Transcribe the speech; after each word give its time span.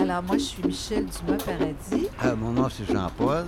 Alors, 0.00 0.22
moi, 0.22 0.36
je 0.38 0.42
suis 0.44 0.62
Michel 0.64 1.06
Dumas-Paradis. 1.06 2.06
Euh, 2.24 2.36
mon 2.36 2.52
nom, 2.52 2.68
c'est 2.68 2.90
Jean-Paul. 2.92 3.44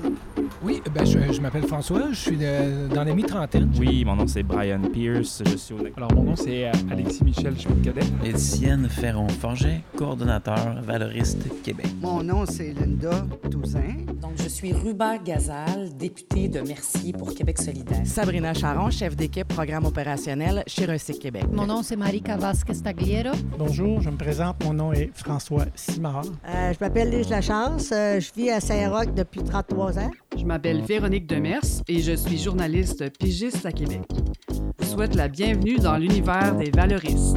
Oui, 0.63 0.83
ben, 0.93 1.07
je, 1.07 1.33
je 1.33 1.41
m'appelle 1.41 1.63
François, 1.63 2.09
je 2.11 2.19
suis 2.19 2.37
de- 2.37 2.93
dans 2.93 3.05
les 3.05 3.15
mi-trentaine. 3.15 3.71
Oui, 3.79 4.05
mon 4.05 4.17
nom 4.17 4.27
c'est 4.27 4.43
Brian 4.43 4.81
Pierce, 4.93 5.43
je 5.47 5.57
suis 5.57 5.75
au... 5.75 5.79
Alors, 5.97 6.13
mon 6.13 6.25
nom, 6.25 6.37
c'est 6.37 6.67
euh, 6.69 6.73
Alexis 6.91 7.23
Michel, 7.25 7.55
je 7.55 7.61
suis 7.61 7.71
de 7.73 7.85
cadet. 7.85 8.07
Étienne 8.25 8.89
Ferron-Forget, 8.89 9.83
coordonnateur 9.97 10.83
valoriste 10.83 11.39
Québec. 11.63 11.87
Mon 12.03 12.23
nom, 12.23 12.45
c'est 12.47 12.75
Linda 12.75 13.25
Toussaint. 13.51 14.05
Donc, 14.21 14.33
je 14.43 14.49
suis 14.49 14.73
Ruba 14.73 15.19
Gazal, 15.19 15.97
députée 15.97 16.49
de 16.49 16.61
Mercier 16.61 17.13
pour 17.13 17.33
Québec 17.35 17.59
solidaire. 17.59 18.03
Sabrina 18.05 18.53
Charon, 18.55 18.91
chef 18.91 19.17
d'équipe 19.17 19.49
programme 19.49 19.87
opérationnel 19.87 20.63
chez 20.67 20.85
Recyc 20.85 21.21
Québec. 21.21 21.45
Mon 21.53 21.67
nom, 21.67 21.83
c'est 21.83 21.97
Marika 21.97 22.37
Vasquez-Tagliero. 22.37 23.35
Bonjour, 23.57 24.01
je 24.03 24.11
me 24.11 24.17
présente. 24.17 24.63
Mon 24.65 24.75
nom 24.75 24.93
est 24.93 25.11
François 25.15 25.65
Simard. 25.75 26.25
Euh, 26.49 26.73
je 26.73 26.79
m'appelle 26.81 27.11
Lise 27.11 27.29
Lachance. 27.29 27.91
Euh, 27.93 28.19
je 28.19 28.31
vis 28.35 28.51
à 28.51 28.61
Saint-Roch 28.61 29.13
depuis 29.15 29.43
33 29.43 29.99
ans. 29.99 30.11
Je 30.37 30.45
m'appelle 30.45 30.81
Véronique 30.81 31.27
Demers 31.27 31.61
et 31.87 32.01
je 32.01 32.13
suis 32.13 32.39
journaliste 32.39 33.11
pigiste 33.19 33.67
à 33.67 33.73
Québec. 33.73 34.03
Je 34.49 34.85
vous 34.85 34.93
souhaite 34.93 35.15
la 35.15 35.29
bienvenue 35.29 35.77
dans 35.77 35.99
l'univers 35.99 36.55
des 36.57 36.71
valoristes. 36.71 37.37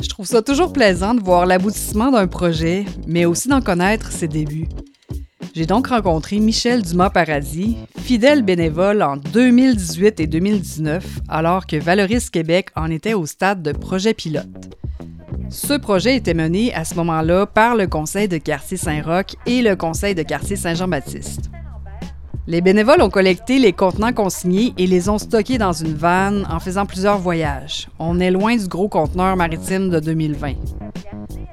Je 0.00 0.08
trouve 0.08 0.26
ça 0.26 0.40
toujours 0.40 0.72
plaisant 0.72 1.14
de 1.14 1.20
voir 1.20 1.44
l'aboutissement 1.44 2.10
d'un 2.10 2.26
projet, 2.26 2.86
mais 3.06 3.26
aussi 3.26 3.48
d'en 3.48 3.60
connaître 3.60 4.10
ses 4.10 4.28
débuts. 4.28 4.68
J'ai 5.54 5.66
donc 5.66 5.88
rencontré 5.88 6.38
Michel 6.38 6.82
Dumas-Paradis, 6.82 7.76
fidèle 8.06 8.42
bénévole 8.42 9.02
en 9.02 9.16
2018 9.16 10.20
et 10.20 10.28
2019, 10.28 11.04
alors 11.28 11.66
que 11.66 11.74
Valoris 11.74 12.30
Québec 12.30 12.68
en 12.76 12.88
était 12.88 13.14
au 13.14 13.26
stade 13.26 13.62
de 13.62 13.72
projet 13.72 14.14
pilote. 14.14 14.46
Ce 15.50 15.72
projet 15.72 16.14
était 16.14 16.32
mené 16.32 16.72
à 16.72 16.84
ce 16.84 16.94
moment-là 16.94 17.46
par 17.46 17.74
le 17.74 17.88
Conseil 17.88 18.28
de 18.28 18.36
quartier 18.36 18.76
Saint-Roch 18.76 19.34
et 19.46 19.60
le 19.60 19.74
Conseil 19.74 20.14
de 20.14 20.22
quartier 20.22 20.54
Saint-Jean-Baptiste. 20.54 21.50
Les 22.46 22.60
bénévoles 22.60 23.02
ont 23.02 23.10
collecté 23.10 23.58
les 23.58 23.72
contenants 23.72 24.12
consignés 24.12 24.72
et 24.78 24.86
les 24.86 25.08
ont 25.08 25.18
stockés 25.18 25.58
dans 25.58 25.72
une 25.72 25.94
vanne 25.94 26.46
en 26.48 26.60
faisant 26.60 26.86
plusieurs 26.86 27.18
voyages. 27.18 27.88
On 27.98 28.20
est 28.20 28.30
loin 28.30 28.54
du 28.54 28.68
gros 28.68 28.88
conteneur 28.88 29.34
maritime 29.34 29.90
de 29.90 29.98
2020. 29.98 30.52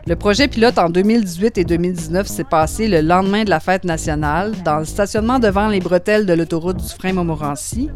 Le 0.05 0.17
projet 0.17 0.49
pilote 0.49 0.77
en 0.79 0.89
2018 0.89 1.57
et 1.57 1.63
2019 1.63 2.27
s'est 2.27 2.43
passé 2.43 2.89
le 2.89 2.99
lendemain 2.99 3.45
de 3.45 3.49
la 3.49 3.61
fête 3.61 3.85
nationale 3.85 4.51
dans 4.65 4.79
le 4.79 4.85
stationnement 4.85 5.39
devant 5.39 5.69
les 5.69 5.79
bretelles 5.79 6.25
de 6.25 6.33
l'autoroute 6.33 6.75
du 6.75 6.89
frein 6.89 7.13
Montmorency, 7.13 7.89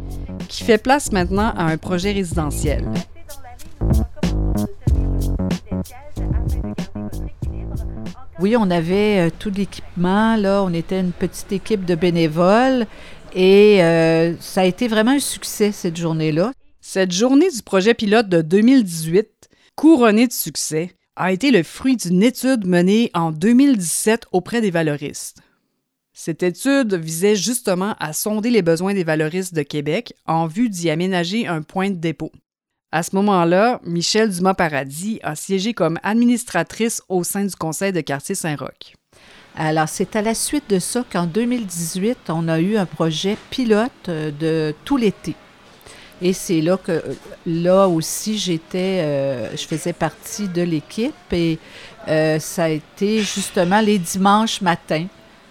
qui 0.48 0.64
fait 0.64 0.78
place 0.78 1.12
maintenant 1.12 1.52
à 1.58 1.66
un 1.66 1.76
projet 1.76 2.14
résidentiel. 2.14 2.86
Oui, 8.40 8.56
on 8.56 8.72
avait 8.72 9.28
euh, 9.28 9.30
tout 9.38 9.52
l'équipement. 9.54 10.38
Là, 10.38 10.64
on 10.64 10.74
était 10.74 11.02
une 11.02 11.12
petite 11.12 11.52
équipe 11.52 11.84
de 11.84 11.96
bénévoles 11.96 12.86
et 13.36 13.84
euh, 13.84 14.34
ça 14.40 14.62
a 14.62 14.66
été 14.66 14.88
vraiment 14.88 15.12
un 15.12 15.20
succès 15.20 15.74
cette 15.74 15.98
journée-là. 15.98 16.54
Cette 16.80 17.12
journée 17.12 17.50
du 17.50 17.62
projet 17.64 17.94
pilote 17.94 18.30
de 18.30 18.42
2018, 18.42 19.28
couronnée 19.76 20.28
de 20.28 20.34
succès, 20.34 20.92
a 21.18 21.32
été 21.32 21.52
le 21.52 21.64
fruit 21.64 21.98
d'une 21.98 22.24
étude 22.24 22.66
menée 22.66 23.10
en 23.14 23.32
2017 23.32 24.28
auprès 24.32 24.62
des 24.62 24.72
valoristes. 24.72 25.42
Cette 26.14 26.44
étude 26.44 26.94
visait 26.94 27.36
justement 27.36 27.96
à 28.00 28.14
sonder 28.14 28.50
les 28.50 28.62
besoins 28.62 28.94
des 28.94 29.04
valoristes 29.04 29.54
de 29.54 29.64
Québec 29.64 30.14
en 30.26 30.48
vue 30.48 30.70
d'y 30.70 30.90
aménager 30.90 31.48
un 31.48 31.62
point 31.62 31.90
de 31.90 31.96
dépôt. 31.96 32.32
À 32.92 33.04
ce 33.04 33.16
moment-là, 33.16 33.82
Michel 33.84 34.30
Dumas-Paradis 34.30 35.20
a 35.22 35.36
siégé 35.36 35.74
comme 35.74 36.00
administratrice 36.04 37.02
au 37.10 37.24
sein 37.24 37.46
du 37.46 37.56
conseil 37.56 37.92
de 37.92 38.02
quartier 38.02 38.34
Saint-Roch. 38.34 38.96
Alors, 39.56 39.90
c'est 39.90 40.16
à 40.16 40.22
la 40.22 40.36
suite 40.36 40.70
de 40.70 40.80
ça 40.80 41.04
qu'en 41.12 41.26
2018, 41.26 42.30
on 42.30 42.48
a 42.48 42.60
eu 42.60 42.78
un 42.78 42.86
projet 42.86 43.38
pilote 43.50 43.92
euh, 44.08 44.32
de 44.32 44.76
tout 44.86 44.98
l'été. 44.98 45.36
Et 46.22 46.34
c'est 46.34 46.62
là 46.62 46.78
que, 46.78 47.04
là 47.46 47.88
aussi, 47.88 48.38
j'étais, 48.38 49.02
euh, 49.04 49.52
je 49.56 49.66
faisais 49.66 49.94
partie 49.94 50.48
de 50.48 50.62
l'équipe 50.64 51.14
et 51.32 51.60
euh, 52.08 52.40
ça 52.40 52.66
a 52.66 52.70
été 52.70 53.20
justement 53.20 53.82
les 53.82 54.00
dimanches 54.00 54.62
matins 54.62 55.06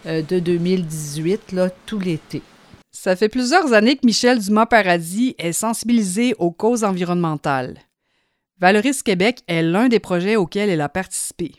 euh, 0.07 0.23
de 0.23 0.39
2018, 0.39 1.53
là, 1.53 1.71
tout 1.87 1.99
l'été. 1.99 2.43
Ça 2.91 3.15
fait 3.15 3.29
plusieurs 3.29 3.73
années 3.73 3.97
que 3.97 4.07
Michel 4.07 4.41
Dumas-Paradis 4.41 5.37
est 5.39 5.53
sensibilisé 5.53 6.35
aux 6.39 6.51
causes 6.51 6.83
environnementales. 6.83 7.77
Valoris 8.59 9.03
Québec 9.03 9.43
est 9.47 9.63
l'un 9.63 9.89
des 9.89 10.01
projets 10.01 10.37
auxquels 10.37 10.71
elle 10.71 10.81
a 10.81 10.89
participé. 10.89 11.53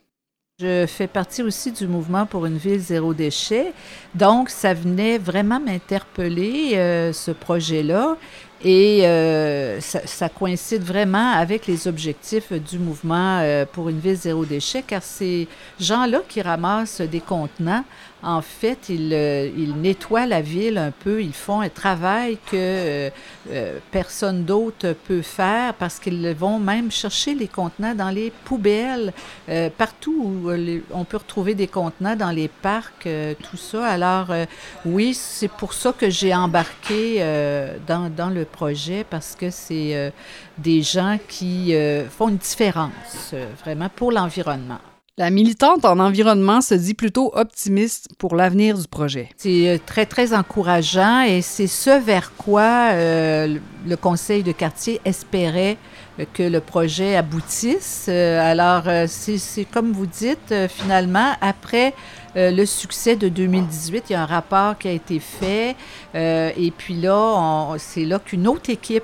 Je 0.59 0.87
fais 0.87 1.05
partie 1.05 1.43
aussi 1.43 1.71
du 1.71 1.85
mouvement 1.85 2.25
pour 2.25 2.47
une 2.47 2.57
ville 2.57 2.79
zéro 2.79 3.13
déchet. 3.13 3.73
Donc, 4.15 4.49
ça 4.49 4.73
venait 4.73 5.19
vraiment 5.19 5.59
m'interpeller, 5.59 6.71
euh, 6.73 7.13
ce 7.13 7.29
projet-là. 7.29 8.17
Et 8.63 9.05
euh, 9.05 9.79
ça, 9.81 9.99
ça, 10.05 10.29
coïncide 10.29 10.81
vraiment 10.81 11.33
avec 11.33 11.67
les 11.67 11.87
objectifs 11.87 12.51
du 12.51 12.79
mouvement 12.79 13.39
euh, 13.39 13.65
pour 13.71 13.89
une 13.89 13.99
ville 13.99 14.15
zéro 14.15 14.45
déchet, 14.45 14.83
car 14.85 15.03
ces 15.03 15.47
gens-là 15.79 16.21
qui 16.27 16.41
ramassent 16.41 17.01
des 17.01 17.19
contenants, 17.19 17.83
en 18.23 18.41
fait, 18.41 18.89
ils, 18.89 19.13
euh, 19.13 19.49
ils, 19.55 19.75
nettoient 19.75 20.25
la 20.25 20.41
ville 20.41 20.77
un 20.77 20.91
peu, 20.91 21.21
ils 21.21 21.33
font 21.33 21.61
un 21.61 21.69
travail 21.69 22.37
que 22.51 23.09
euh, 23.51 23.79
personne 23.91 24.43
d'autre 24.43 24.95
peut 25.07 25.21
faire 25.21 25.73
parce 25.75 25.99
qu'ils 25.99 26.35
vont 26.37 26.59
même 26.59 26.91
chercher 26.91 27.35
les 27.35 27.47
contenants 27.47 27.95
dans 27.95 28.09
les 28.09 28.31
poubelles, 28.45 29.13
euh, 29.49 29.69
partout 29.69 30.15
où 30.43 30.49
les, 30.49 30.83
on 30.91 31.03
peut 31.03 31.17
retrouver 31.17 31.53
des 31.55 31.67
contenants, 31.67 32.15
dans 32.15 32.31
les 32.31 32.47
parcs, 32.47 33.05
euh, 33.05 33.33
tout 33.49 33.57
ça. 33.57 33.85
Alors, 33.85 34.31
euh, 34.31 34.45
oui, 34.85 35.13
c'est 35.13 35.51
pour 35.51 35.73
ça 35.73 35.93
que 35.93 36.09
j'ai 36.09 36.33
embarqué 36.33 37.17
euh, 37.19 37.77
dans, 37.87 38.09
dans, 38.09 38.29
le 38.29 38.45
projet 38.45 39.05
parce 39.09 39.35
que 39.35 39.49
c'est 39.49 39.95
euh, 39.95 40.09
des 40.57 40.81
gens 40.81 41.17
qui 41.27 41.73
euh, 41.73 42.09
font 42.09 42.29
une 42.29 42.37
différence 42.37 43.33
vraiment 43.63 43.89
pour 43.89 44.11
l'environnement. 44.11 44.79
La 45.19 45.31
militante 45.31 45.83
en 45.83 45.97
environnement 45.97 46.61
se 46.61 46.75
dit 46.75 46.93
plutôt 46.93 47.31
optimiste 47.33 48.09
pour 48.19 48.35
l'avenir 48.35 48.77
du 48.77 48.87
projet. 48.87 49.29
C'est 49.35 49.81
très, 49.83 50.05
très 50.05 50.31
encourageant 50.31 51.21
et 51.21 51.41
c'est 51.41 51.65
ce 51.65 51.99
vers 51.99 52.33
quoi 52.35 52.91
euh, 52.91 53.57
le 53.87 53.97
conseil 53.97 54.43
de 54.43 54.51
quartier 54.51 55.01
espérait 55.05 55.77
que 56.33 56.43
le 56.43 56.59
projet 56.59 57.15
aboutisse. 57.15 58.05
Euh, 58.09 58.39
alors, 58.39 58.83
c'est 59.07 59.65
comme 59.65 59.91
vous 59.91 60.05
dites, 60.05 60.51
euh, 60.51 60.67
finalement, 60.67 61.33
après 61.41 61.95
euh, 62.35 62.51
le 62.51 62.65
succès 62.67 63.15
de 63.15 63.29
2018, 63.29 64.05
il 64.09 64.13
y 64.13 64.15
a 64.15 64.21
un 64.21 64.27
rapport 64.27 64.77
qui 64.77 64.87
a 64.87 64.91
été 64.91 65.19
fait 65.19 65.75
euh, 66.13 66.51
et 66.55 66.69
puis 66.71 66.93
là, 66.93 67.75
c'est 67.79 68.05
là 68.05 68.19
qu'une 68.19 68.47
autre 68.47 68.69
équipe 68.69 69.03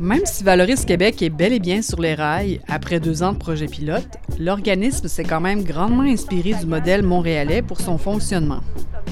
Même 0.00 0.24
si 0.24 0.44
Valoris 0.44 0.86
Québec 0.86 1.20
est 1.20 1.28
bel 1.28 1.52
et 1.52 1.58
bien 1.58 1.82
sur 1.82 2.00
les 2.00 2.14
rails 2.14 2.62
après 2.68 3.00
deux 3.00 3.22
ans 3.22 3.34
de 3.34 3.38
projet 3.38 3.66
pilote, 3.66 4.08
l'organisme 4.38 5.08
s'est 5.08 5.24
quand 5.24 5.42
même 5.42 5.62
grandement 5.62 6.04
inspiré 6.04 6.54
du 6.54 6.64
modèle 6.64 7.02
montréalais 7.02 7.60
pour 7.60 7.82
son 7.82 7.98
fonctionnement. 7.98 8.60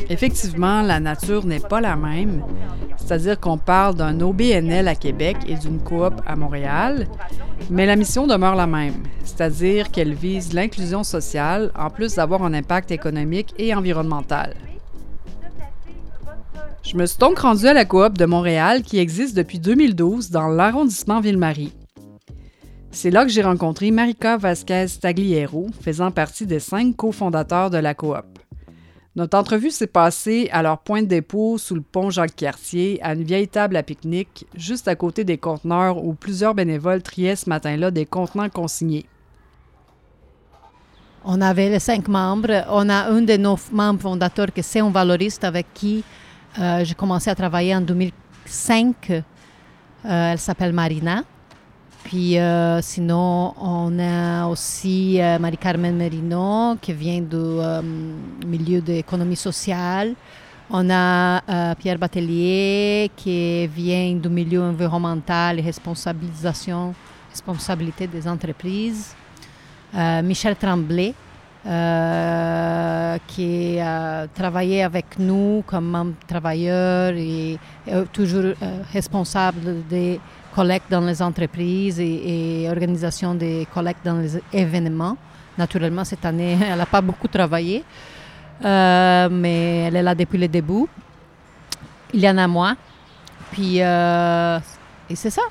Effectivement, 0.09 0.81
la 0.81 0.99
nature 0.99 1.45
n'est 1.45 1.61
pas 1.61 1.83
la 1.83 1.95
même, 1.95 2.43
c'est-à-dire 2.97 3.39
qu'on 3.39 3.59
parle 3.59 3.97
d'un 3.97 4.19
OBNL 4.19 4.89
à 4.89 4.95
Québec 4.95 5.37
et 5.47 5.57
d'une 5.57 5.79
coop 5.79 6.15
à 6.27 6.37
Montréal, 6.37 7.07
mais 7.69 7.85
la 7.85 7.95
mission 7.95 8.27
demeure 8.27 8.57
la 8.57 8.67
même, 8.67 9.03
c'est-à-dire 9.25 9.91
qu'elle 9.91 10.15
vise 10.15 10.55
l'inclusion 10.55 11.05
sociale 11.05 11.71
en 11.79 11.91
plus 11.91 12.15
d'avoir 12.15 12.43
un 12.45 12.55
impact 12.55 12.93
économique 12.93 13.53
et 13.59 13.75
environnemental. 13.75 14.55
Je 16.91 16.97
me 16.97 17.05
suis 17.05 17.19
donc 17.19 17.41
rendue 17.41 17.67
à 17.67 17.75
la 17.75 17.85
coop 17.85 18.17
de 18.17 18.25
Montréal 18.25 18.81
qui 18.81 18.99
existe 18.99 19.37
depuis 19.37 19.59
2012 19.59 20.31
dans 20.31 20.49
l'arrondissement 20.49 21.21
Ville-Marie. 21.21 21.75
C'est 22.91 23.11
là 23.11 23.27
que 23.27 23.31
j'ai 23.31 23.43
rencontré 23.43 23.91
Marika 23.91 24.39
Vasquez 24.39 24.87
Tagliero, 24.99 25.67
faisant 25.83 26.11
partie 26.11 26.47
des 26.47 26.61
cinq 26.61 26.97
cofondateurs 26.97 27.69
de 27.69 27.77
la 27.77 27.93
coop. 27.93 28.25
Notre 29.17 29.37
entrevue 29.37 29.71
s'est 29.71 29.87
passée 29.87 30.49
à 30.51 30.63
leur 30.63 30.79
point 30.79 31.03
de 31.03 31.09
dépôt 31.09 31.59
sous 31.59 31.75
le 31.75 31.83
pont 31.83 32.09
Jacques-Cartier, 32.09 32.99
à 33.03 33.13
une 33.13 33.23
vieille 33.23 33.49
table 33.49 33.77
à 33.77 33.83
pique-nique, 33.83 34.47
juste 34.55 34.89
à 34.89 34.97
côté 34.97 35.25
des 35.25 35.37
conteneurs 35.37 36.03
où 36.03 36.15
plusieurs 36.15 36.55
bénévoles 36.55 37.03
triaient 37.03 37.37
ce 37.37 37.51
matin-là 37.51 37.91
des 37.91 38.07
contenants 38.07 38.49
consignés. 38.49 39.05
On 41.23 41.43
avait 41.43 41.69
les 41.69 41.81
cinq 41.81 42.09
membres. 42.09 42.65
On 42.71 42.89
a 42.89 43.11
un 43.11 43.21
de 43.21 43.37
nos 43.37 43.59
membres 43.73 44.01
fondateurs 44.01 44.55
qui 44.55 44.63
c'est 44.63 44.81
un 44.81 44.91
valoriste 44.91 45.45
avec 45.45 45.67
qui 45.75 46.03
euh, 46.59 46.85
j'ai 46.85 46.95
commencé 46.95 47.31
à 47.31 47.35
travailler 47.35 47.75
en 47.75 47.81
2005. 47.81 49.11
Euh, 49.11 49.23
elle 50.05 50.39
s'appelle 50.39 50.73
Marina. 50.73 51.23
Puis 52.05 52.39
euh, 52.39 52.81
sinon, 52.81 53.55
on 53.61 53.99
a 53.99 54.47
aussi 54.47 55.21
Marie-Carmen 55.41 55.95
Merino 55.97 56.77
qui 56.81 56.93
vient 56.93 57.21
du 57.21 58.47
milieu 58.47 58.81
de 58.81 58.93
l'économie 58.95 59.37
sociale. 59.37 60.15
On 60.71 60.89
a 60.91 61.75
Pierre 61.75 61.99
Batelier 61.99 63.11
qui 63.17 63.67
vient 63.67 64.15
du 64.15 64.29
milieu 64.29 64.63
environnemental 64.63 65.59
et 65.59 65.63
responsabilisation, 65.63 66.95
responsabilité 67.31 68.07
des 68.07 68.27
entreprises. 68.29 69.15
Michel 70.23 70.57
Tremblay 70.57 71.15
euh, 71.69 73.19
qui 73.27 73.79
a 73.79 74.27
travaillé 74.29 74.83
avec 74.83 75.19
nous 75.19 75.63
comme 75.67 75.91
membre 75.91 76.15
travailleur 76.27 77.13
et 77.15 77.59
toujours 78.13 78.45
euh, 78.45 78.55
responsable 78.93 79.87
des 79.89 80.19
collectes 80.55 80.91
dans 80.91 81.01
les 81.01 81.23
entreprises 81.23 82.01
et, 82.01 82.67
organisation 82.69 83.35
des 83.35 83.67
collectes 83.73 84.05
dans 84.05 84.19
les 84.19 84.41
événements. 84.53 85.17
Naturellement, 85.57 86.05
cette 86.05 86.25
année, 86.25 86.57
elle 86.71 86.79
n'a 86.79 86.87
pas 86.87 87.01
beaucoup 87.01 87.29
travaillé, 87.29 87.85
euh, 88.65 89.29
mais 89.31 89.85
elle 89.87 89.97
est 89.97 90.03
là 90.03 90.15
depuis 90.15 90.39
le 90.39 90.49
début. 90.49 90.87
Il 92.13 92.21
y 92.21 92.29
en 92.29 92.39
a 92.39 92.49
moi. 92.49 92.75
Puis, 93.53 93.83
euh, 93.83 94.59
et 95.09 95.17
c'est 95.17 95.31
ça. 95.31 95.43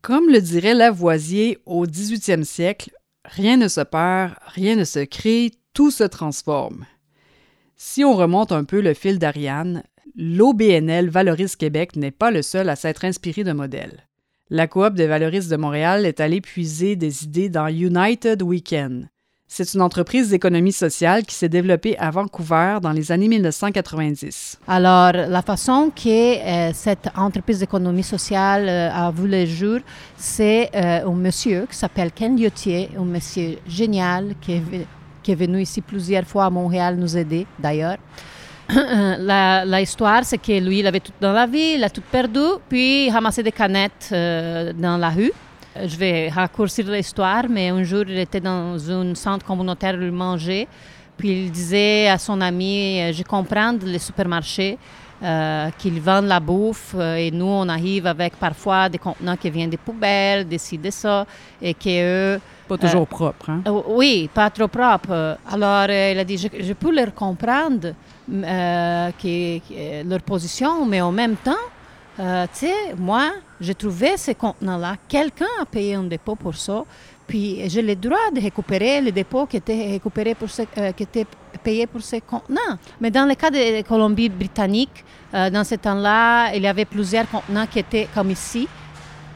Comme 0.00 0.28
le 0.28 0.40
dirait 0.40 0.74
Lavoisier 0.74 1.58
au 1.66 1.86
18e 1.86 2.44
siècle, 2.44 2.90
rien 3.24 3.56
ne 3.56 3.68
se 3.68 3.80
perd, 3.80 4.34
rien 4.54 4.76
ne 4.76 4.84
se 4.84 5.00
crée, 5.00 5.50
tout 5.72 5.90
se 5.90 6.04
transforme. 6.04 6.86
Si 7.76 8.04
on 8.04 8.14
remonte 8.14 8.52
un 8.52 8.64
peu 8.64 8.80
le 8.80 8.94
fil 8.94 9.18
d'Ariane, 9.18 9.82
l'OBNL 10.16 11.08
Valorise 11.08 11.56
Québec 11.56 11.96
n'est 11.96 12.10
pas 12.10 12.30
le 12.30 12.42
seul 12.42 12.68
à 12.68 12.76
s'être 12.76 13.04
inspiré 13.04 13.44
de 13.44 13.52
modèles. 13.52 14.06
La 14.50 14.66
coop 14.66 14.94
des 14.94 15.06
valoristes 15.06 15.50
de 15.50 15.56
Montréal 15.56 16.04
est 16.04 16.20
allée 16.20 16.40
puiser 16.40 16.94
des 16.94 17.24
idées 17.24 17.48
dans 17.48 17.68
United 17.68 18.42
Weekend. 18.42 19.08
C'est 19.54 19.74
une 19.74 19.82
entreprise 19.82 20.30
d'économie 20.30 20.72
sociale 20.72 21.24
qui 21.26 21.34
s'est 21.34 21.50
développée 21.50 21.98
à 21.98 22.10
Vancouver 22.10 22.78
dans 22.80 22.92
les 22.92 23.12
années 23.12 23.28
1990. 23.28 24.60
Alors, 24.66 25.12
la 25.12 25.42
façon 25.42 25.90
que 25.94 26.08
euh, 26.08 26.70
cette 26.72 27.10
entreprise 27.14 27.58
d'économie 27.58 28.02
sociale 28.02 28.66
euh, 28.66 28.90
a 28.90 29.10
vu 29.10 29.28
le 29.28 29.44
jour, 29.44 29.80
c'est 30.16 30.70
euh, 30.74 31.06
un 31.06 31.14
monsieur 31.14 31.66
qui 31.70 31.76
s'appelle 31.76 32.12
Ken 32.12 32.34
Liotier, 32.34 32.88
un 32.98 33.04
monsieur 33.04 33.58
génial 33.66 34.34
qui 34.40 34.52
est, 34.52 34.62
qui 35.22 35.32
est 35.32 35.36
venu 35.36 35.60
ici 35.60 35.80
plusieurs 35.80 36.24
fois 36.24 36.46
à 36.46 36.50
Montréal 36.50 36.96
nous 36.96 37.16
aider, 37.16 37.46
d'ailleurs. 37.58 37.98
la, 38.68 39.80
histoire, 39.80 40.24
c'est 40.24 40.38
que 40.38 40.58
lui, 40.58 40.80
il 40.80 40.86
avait 40.86 41.00
tout 41.00 41.12
dans 41.20 41.32
la 41.32 41.46
vie, 41.46 41.74
il 41.76 41.84
a 41.84 41.90
tout 41.90 42.02
perdu, 42.10 42.58
puis 42.68 43.06
il 43.06 43.10
ramassait 43.10 43.42
des 43.42 43.52
canettes 43.52 44.10
euh, 44.12 44.72
dans 44.72 44.96
la 44.96 45.10
rue. 45.10 45.32
Je 45.84 45.96
vais 45.96 46.28
raccourcir 46.28 46.86
l'histoire, 46.90 47.44
mais 47.48 47.70
un 47.70 47.82
jour, 47.82 48.04
il 48.06 48.18
était 48.18 48.40
dans 48.40 48.90
un 48.90 49.14
centre 49.14 49.44
communautaire, 49.44 49.94
il 49.94 50.12
mangeait, 50.12 50.68
puis 51.16 51.44
il 51.44 51.50
disait 51.50 52.08
à 52.08 52.18
son 52.18 52.40
ami, 52.40 53.12
je 53.12 53.22
comprends 53.22 53.74
les 53.84 53.98
supermarchés, 53.98 54.78
euh, 55.22 55.70
qu'ils 55.78 56.00
vendent 56.00 56.26
la 56.26 56.40
bouffe 56.40 56.94
euh, 56.96 57.16
et 57.16 57.30
nous, 57.30 57.46
on 57.46 57.68
arrive 57.68 58.06
avec 58.06 58.36
parfois 58.36 58.88
des 58.88 58.98
contenants 58.98 59.36
qui 59.36 59.50
viennent 59.50 59.70
des 59.70 59.76
poubelles, 59.76 60.46
des 60.46 60.58
ci, 60.58 60.78
des 60.78 60.90
ça, 60.90 61.26
et 61.60 61.74
que 61.74 62.36
eux... 62.36 62.40
Pas 62.68 62.78
toujours 62.78 63.06
propres, 63.06 63.50
hein? 63.50 63.62
oui, 63.88 64.30
pas 64.32 64.48
trop 64.50 64.68
propres. 64.68 65.36
Alors, 65.50 65.84
il 65.84 66.18
a 66.18 66.24
dit, 66.24 66.38
je, 66.38 66.48
je 66.60 66.72
peux 66.72 66.94
leur 66.94 67.12
comprendre 67.14 67.92
euh, 68.32 69.10
qui, 69.18 69.60
qui, 69.66 69.74
leur 70.04 70.20
position, 70.22 70.86
mais 70.86 71.00
en 71.00 71.12
même 71.12 71.36
temps, 71.36 71.52
euh, 72.20 72.46
tu 72.52 72.66
sais, 72.66 72.94
moi, 72.96 73.32
j'ai 73.60 73.74
trouvé 73.74 74.16
ces 74.16 74.34
contenants-là. 74.34 74.96
Quelqu'un 75.08 75.46
a 75.60 75.64
payé 75.64 75.94
un 75.94 76.04
dépôt 76.04 76.36
pour 76.36 76.54
ça, 76.54 76.84
puis 77.26 77.68
j'ai 77.68 77.82
le 77.82 77.96
droit 77.96 78.30
de 78.34 78.40
récupérer 78.40 79.00
le 79.00 79.10
dépôt 79.10 79.46
qui 79.46 79.56
était 79.56 79.92
récupéré 79.92 80.34
pour 80.34 80.50
ce, 80.50 80.62
euh, 80.78 80.92
qui 80.92 81.02
était 81.02 81.26
payé 81.62 81.86
pour 81.86 82.02
ces 82.02 82.20
contenants. 82.20 82.76
Mais 83.00 83.10
dans 83.10 83.26
le 83.26 83.34
cas 83.34 83.50
de 83.50 83.82
Colombie-Britannique, 83.82 85.04
euh, 85.34 85.50
dans 85.50 85.64
ce 85.64 85.76
temps-là, 85.76 86.54
il 86.54 86.62
y 86.62 86.66
avait 86.66 86.84
plusieurs 86.84 87.28
contenants 87.30 87.66
qui 87.66 87.78
étaient 87.78 88.08
comme 88.14 88.30
ici, 88.30 88.68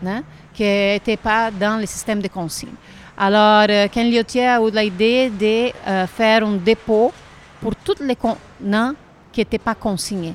hein, 0.05 0.23
qui 0.53 0.65
n'étaient 0.65 1.17
pas 1.17 1.51
dans 1.51 1.79
le 1.81 1.87
système 1.87 2.21
de 2.21 2.29
consigne. 2.29 2.75
Alors, 3.19 3.67
Ken 3.91 4.11
Liotier 4.11 4.47
a 4.47 4.61
eu 4.61 4.71
l'idée 4.71 5.31
de 5.31 6.07
faire 6.07 6.47
un 6.47 6.57
dépôt 6.57 7.13
pour 7.61 7.75
tous 7.77 8.03
les 8.03 8.17
contenants 8.17 8.93
qui 9.33 9.41
n'étaient 9.41 9.59
pas 9.59 9.75
consignés. 9.75 10.35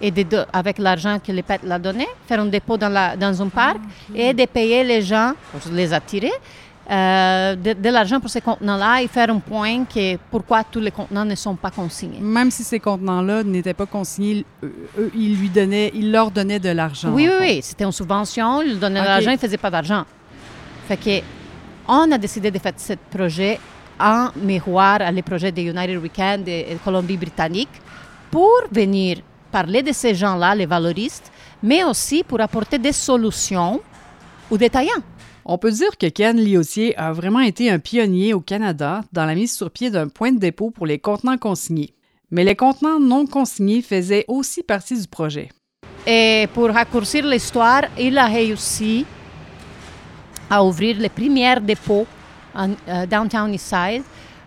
Et 0.00 0.10
de, 0.10 0.22
de, 0.22 0.44
avec 0.52 0.78
l'argent 0.78 1.18
que 1.24 1.32
le 1.32 1.42
PET 1.42 1.60
l'a 1.64 1.78
donné, 1.78 2.06
faire 2.26 2.40
un 2.40 2.46
dépôt 2.46 2.76
dans, 2.76 2.88
la, 2.88 3.16
dans 3.16 3.40
un 3.40 3.48
parc 3.48 3.78
okay. 4.10 4.28
et 4.28 4.34
de 4.34 4.44
payer 4.44 4.84
les 4.84 5.02
gens, 5.02 5.32
pour 5.52 5.72
les 5.72 5.92
attirer, 5.92 6.32
euh, 6.90 7.56
de, 7.56 7.72
de 7.72 7.88
l'argent 7.88 8.20
pour 8.20 8.28
ces 8.28 8.42
contenants-là 8.42 9.00
et 9.02 9.08
faire 9.08 9.30
un 9.30 9.38
point 9.38 9.84
que 9.84 10.16
pourquoi 10.30 10.64
tous 10.64 10.80
les 10.80 10.90
contenants 10.90 11.24
ne 11.24 11.34
sont 11.34 11.56
pas 11.56 11.70
consignés. 11.70 12.20
Même 12.20 12.50
si 12.50 12.62
ces 12.62 12.78
contenants-là 12.78 13.42
n'étaient 13.42 13.72
pas 13.72 13.86
consignés, 13.86 14.44
eux, 14.62 15.10
ils, 15.14 15.38
lui 15.38 15.48
donnaient, 15.48 15.90
ils 15.94 16.12
leur 16.12 16.30
donnaient 16.30 16.58
de 16.58 16.68
l'argent. 16.68 17.10
Oui, 17.10 17.26
oui, 17.28 17.36
oui. 17.40 17.60
C'était 17.62 17.84
une 17.84 17.92
subvention, 17.92 18.60
ils 18.60 18.78
donnaient 18.78 19.00
okay. 19.00 19.08
de 19.08 19.12
l'argent, 19.12 19.30
ils 19.30 19.34
ne 19.34 19.38
faisaient 19.38 19.56
pas 19.56 19.70
d'argent. 19.70 20.04
Fait 20.86 20.96
que 20.98 21.24
on 21.88 22.10
a 22.12 22.18
décidé 22.18 22.50
de 22.50 22.58
faire 22.58 22.72
ce 22.76 22.94
projet 23.10 23.58
en 23.98 24.28
miroir 24.36 25.00
à 25.00 25.10
les 25.10 25.22
projets 25.22 25.52
de 25.52 25.62
United 25.62 25.96
Weekend 25.98 26.46
et 26.48 26.76
Colombie-Britannique 26.84 27.80
pour 28.30 28.50
venir 28.70 29.18
parler 29.50 29.82
de 29.82 29.92
ces 29.92 30.14
gens-là, 30.14 30.54
les 30.54 30.66
valoristes, 30.66 31.30
mais 31.62 31.84
aussi 31.84 32.24
pour 32.24 32.40
apporter 32.40 32.78
des 32.78 32.92
solutions 32.92 33.80
aux 34.50 34.58
détaillants. 34.58 35.02
On 35.46 35.58
peut 35.58 35.70
dire 35.70 35.98
que 35.98 36.06
Ken 36.06 36.38
Liotier 36.40 36.96
a 36.96 37.12
vraiment 37.12 37.40
été 37.40 37.70
un 37.70 37.78
pionnier 37.78 38.32
au 38.32 38.40
Canada 38.40 39.02
dans 39.12 39.26
la 39.26 39.34
mise 39.34 39.54
sur 39.54 39.70
pied 39.70 39.90
d'un 39.90 40.08
point 40.08 40.32
de 40.32 40.38
dépôt 40.38 40.70
pour 40.70 40.86
les 40.86 40.98
contenants 40.98 41.36
consignés. 41.36 41.92
Mais 42.30 42.44
les 42.44 42.56
contenants 42.56 42.98
non 42.98 43.26
consignés 43.26 43.82
faisaient 43.82 44.24
aussi 44.26 44.62
partie 44.62 44.98
du 44.98 45.06
projet. 45.06 45.50
Et 46.06 46.48
pour 46.54 46.68
raccourcir 46.70 47.26
l'histoire, 47.26 47.82
il 47.98 48.16
a 48.16 48.26
réussi 48.26 49.04
à 50.48 50.64
ouvrir 50.64 50.98
les 50.98 51.10
premiers 51.10 51.60
dépôts 51.60 52.06
en 52.54 52.70
uh, 52.70 53.06
Downtown 53.06 53.52
Eastside 53.52 54.02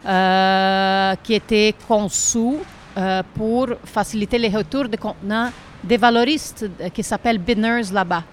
euh, 0.06 1.16
qui 1.22 1.36
étaient 1.36 1.76
conçus 1.88 2.58
euh, 2.98 3.22
pour 3.36 3.68
faciliter 3.84 4.40
les 4.40 4.50
retours 4.50 4.90
de 4.90 4.98
contenants 4.98 5.52
des 5.84 5.98
valoristes 5.98 6.66
euh, 6.82 6.90
qui 6.90 7.04
s'appellent 7.04 7.40
Binners 7.40 7.92
là-bas. 7.94 8.24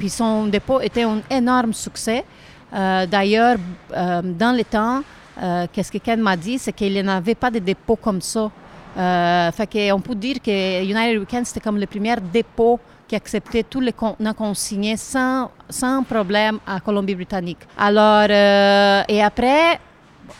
Puis 0.00 0.08
son 0.10 0.46
dépôt 0.46 0.80
était 0.80 1.04
un 1.04 1.20
énorme 1.30 1.72
succès. 1.72 2.24
Euh, 2.74 3.06
D'ailleurs, 3.06 3.56
dans 3.92 4.56
les 4.56 4.64
temps, 4.64 5.02
qu'est-ce 5.72 5.92
que 5.92 5.98
Ken 5.98 6.20
m'a 6.20 6.36
dit, 6.36 6.58
c'est 6.58 6.72
qu'il 6.72 6.92
n'y 6.92 7.08
avait 7.08 7.34
pas 7.36 7.50
de 7.50 7.60
dépôt 7.60 7.96
comme 7.96 8.20
ça. 8.20 8.50
fait 9.52 9.68
qu'on 9.70 10.00
peut 10.00 10.14
dire 10.14 10.36
que 10.42 10.82
United 10.82 11.18
Weekend, 11.20 11.46
c'était 11.46 11.60
comme 11.60 11.78
le 11.78 11.86
premier 11.86 12.16
dépôt 12.32 12.80
qui 13.10 13.16
acceptait 13.16 13.64
tous 13.64 13.80
les 13.80 13.92
contenants 13.92 14.34
consignés 14.34 14.96
sans, 14.96 15.50
sans 15.68 16.04
problème 16.04 16.60
à 16.64 16.78
Colombie-Britannique. 16.78 17.58
Alors, 17.76 18.28
euh, 18.30 19.02
et 19.08 19.20
après, 19.20 19.80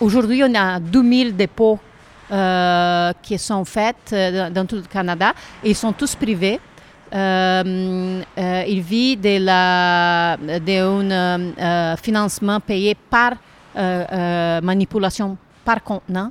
aujourd'hui, 0.00 0.40
on 0.44 0.54
a 0.54 0.78
2000 0.78 1.34
dépôts 1.34 1.80
euh, 2.30 3.12
qui 3.20 3.36
sont 3.38 3.64
faits 3.64 4.12
dans, 4.12 4.52
dans, 4.52 4.64
tout 4.66 4.76
le 4.76 4.82
Canada 4.82 5.32
et 5.64 5.70
ils 5.70 5.74
sont 5.74 5.92
tous 5.92 6.14
privés. 6.14 6.60
Euh, 7.12 8.22
ils 8.68 8.80
vivent 8.80 9.20
de 9.20 9.44
la, 9.44 10.36
d'un 10.36 11.96
financement 11.96 12.60
payé 12.60 12.96
par 13.08 13.32
manipulation 14.62 15.36
par 15.64 15.82
contenant 15.82 16.30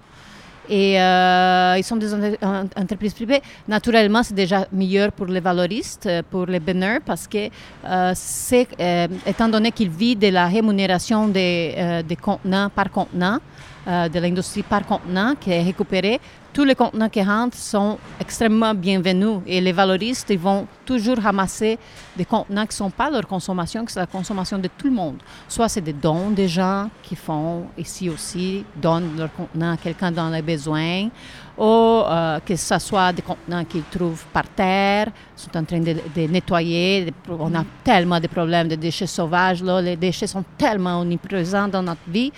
et 0.70 1.02
euh, 1.02 1.76
ils 1.78 1.84
sont 1.84 1.96
des 1.96 2.14
entreprises 2.14 3.14
privées. 3.14 3.42
Naturellement, 3.68 4.22
c'est 4.22 4.36
déjà 4.36 4.68
meilleur 4.72 5.12
pour 5.12 5.26
les 5.26 5.40
valoristes, 5.40 6.08
pour 6.30 6.46
les 6.46 6.60
banners, 6.60 7.00
parce 7.04 7.28
que 7.28 7.50
euh, 7.86 8.12
c'est, 8.16 8.68
euh, 8.80 9.08
étant 9.26 9.50
donné 9.50 9.72
qu'ils 9.72 9.90
vivent 9.90 10.20
de 10.20 10.28
la 10.28 10.46
rémunération 10.46 11.28
des, 11.28 12.04
des 12.08 12.16
contenants 12.16 12.70
par 12.70 12.92
contenant, 12.92 13.40
de 13.88 14.20
l'industrie 14.20 14.62
par 14.62 14.86
contenant 14.86 15.34
qui 15.40 15.52
est 15.52 15.64
récupérée, 15.64 16.20
tous 16.54 16.64
les 16.64 16.76
contenants 16.76 17.10
qui 17.10 17.22
rentrent 17.22 17.58
sont 17.58 17.98
extrêmement 18.20 18.74
bienvenus 18.74 19.40
et 19.46 19.62
les 19.62 19.72
valoristes 19.72 20.30
ils 20.30 20.40
vont 20.40 20.68
toujours 20.86 21.18
ramasser 21.18 21.78
des 22.16 22.26
contenants 22.26 22.64
qui 22.64 22.74
ne 22.74 22.84
sont 22.86 22.90
pas 22.90 23.10
leur 23.10 23.28
consommation, 23.28 23.86
que 23.86 23.92
c'est 23.92 24.00
la 24.00 24.06
consommation 24.08 24.58
de 24.58 24.68
tout 24.78 24.88
le 24.88 24.94
monde. 24.94 25.18
Soit 25.48 25.70
c'est 25.70 25.82
des 25.82 25.94
dons 25.94 26.32
des 26.32 26.48
gens 26.48 26.90
qui 27.04 27.16
font 27.16 27.66
ici 27.78 28.10
aussi, 28.10 28.66
donnent 28.76 29.16
leurs 29.18 29.34
contenants 29.34 29.74
à 29.74 29.78
quelqu'un 29.78 30.12
dans 30.12 30.30
les 30.30 30.42
besoins, 30.42 31.10
ou 31.58 31.64
euh, 31.64 32.40
que 32.40 32.56
ce 32.56 32.80
soit 32.80 33.14
des 33.14 33.22
contenants 33.22 33.66
qu'ils 33.66 33.84
trouvent 33.84 34.26
par 34.34 34.48
terre, 34.50 35.08
sont 35.36 35.56
en 35.56 35.64
train 35.64 35.80
de, 35.80 35.96
nettoyer. 36.28 37.14
On 37.30 37.54
a 37.54 37.64
tellement 37.84 38.20
de 38.20 38.28
problèmes 38.28 38.68
de 38.68 38.76
déchets 38.76 39.08
sauvages, 39.08 39.62
les 39.64 39.96
déchets 39.96 40.28
sont 40.28 40.44
tellement 40.58 41.02
omniprésents 41.02 41.68
dans 41.68 41.84
notre 41.84 42.08
vie. 42.08 42.32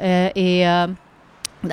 Euh, 0.00 0.28
et 0.34 0.66
euh, 0.68 0.88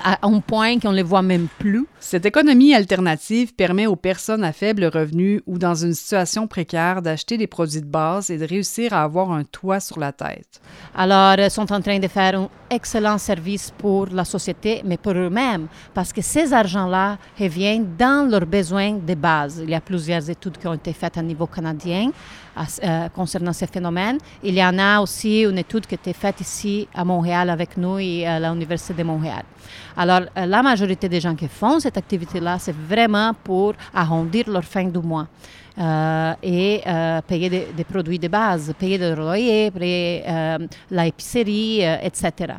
à 0.03 0.25
un 0.25 0.39
point 0.39 0.79
qu'on 0.79 0.91
ne 0.91 0.97
les 0.97 1.03
voit 1.03 1.21
même 1.21 1.47
plus. 1.59 1.85
Cette 1.99 2.25
économie 2.25 2.73
alternative 2.73 3.53
permet 3.55 3.87
aux 3.87 3.95
personnes 3.95 4.43
à 4.43 4.53
faible 4.53 4.85
revenu 4.85 5.41
ou 5.45 5.57
dans 5.57 5.75
une 5.75 5.93
situation 5.93 6.47
précaire 6.47 7.01
d'acheter 7.01 7.37
des 7.37 7.47
produits 7.47 7.81
de 7.81 7.85
base 7.85 8.29
et 8.29 8.37
de 8.37 8.45
réussir 8.45 8.93
à 8.93 9.03
avoir 9.03 9.31
un 9.31 9.43
toit 9.43 9.79
sur 9.79 9.99
la 9.99 10.11
tête. 10.11 10.61
Alors, 10.95 11.35
ils 11.37 11.51
sont 11.51 11.71
en 11.71 11.81
train 11.81 11.99
de 11.99 12.07
faire 12.07 12.39
un 12.39 12.49
excellent 12.71 13.17
service 13.17 13.71
pour 13.77 14.07
la 14.07 14.23
société, 14.23 14.81
mais 14.85 14.97
pour 14.97 15.11
eux-mêmes, 15.11 15.67
parce 15.93 16.13
que 16.13 16.21
ces 16.21 16.53
argents-là 16.53 17.17
reviennent 17.37 17.95
dans 17.97 18.29
leurs 18.29 18.45
besoins 18.45 18.93
de 18.93 19.13
base. 19.13 19.61
Il 19.63 19.69
y 19.69 19.75
a 19.75 19.81
plusieurs 19.81 20.27
études 20.29 20.57
qui 20.57 20.67
ont 20.67 20.73
été 20.73 20.93
faites 20.93 21.17
à 21.17 21.21
niveau 21.21 21.47
canadien 21.47 22.09
euh, 22.83 23.09
concernant 23.09 23.53
ces 23.53 23.67
phénomènes. 23.67 24.17
Il 24.41 24.55
y 24.55 24.63
en 24.63 24.79
a 24.79 25.01
aussi 25.01 25.41
une 25.41 25.57
étude 25.57 25.85
qui 25.85 25.95
a 25.95 25.99
été 26.01 26.13
faite 26.13 26.39
ici 26.39 26.87
à 26.93 27.03
Montréal 27.03 27.49
avec 27.49 27.75
nous 27.75 27.99
et 27.99 28.25
à 28.25 28.39
l'Université 28.39 28.93
de 28.93 29.03
Montréal. 29.03 29.43
Alors, 29.97 30.21
euh, 30.37 30.45
la 30.45 30.63
majorité 30.63 31.09
des 31.09 31.19
gens 31.19 31.35
qui 31.35 31.49
font 31.49 31.79
cette 31.79 31.97
activité-là, 31.97 32.57
c'est 32.57 32.75
vraiment 32.75 33.33
pour 33.43 33.73
arrondir 33.93 34.49
leur 34.49 34.63
fin 34.63 34.85
du 34.85 34.99
mois. 34.99 35.27
Et 36.43 36.81
euh, 36.85 37.21
payer 37.21 37.49
des, 37.49 37.83
produits 37.83 38.19
de 38.19 38.27
base, 38.27 38.73
payer 38.77 38.97
le 38.97 39.15
loyer, 39.15 39.71
payer 39.71 40.23
euh, 40.27 40.57
la 40.91 41.07
épicerie, 41.07 41.81
etc. 41.81 42.53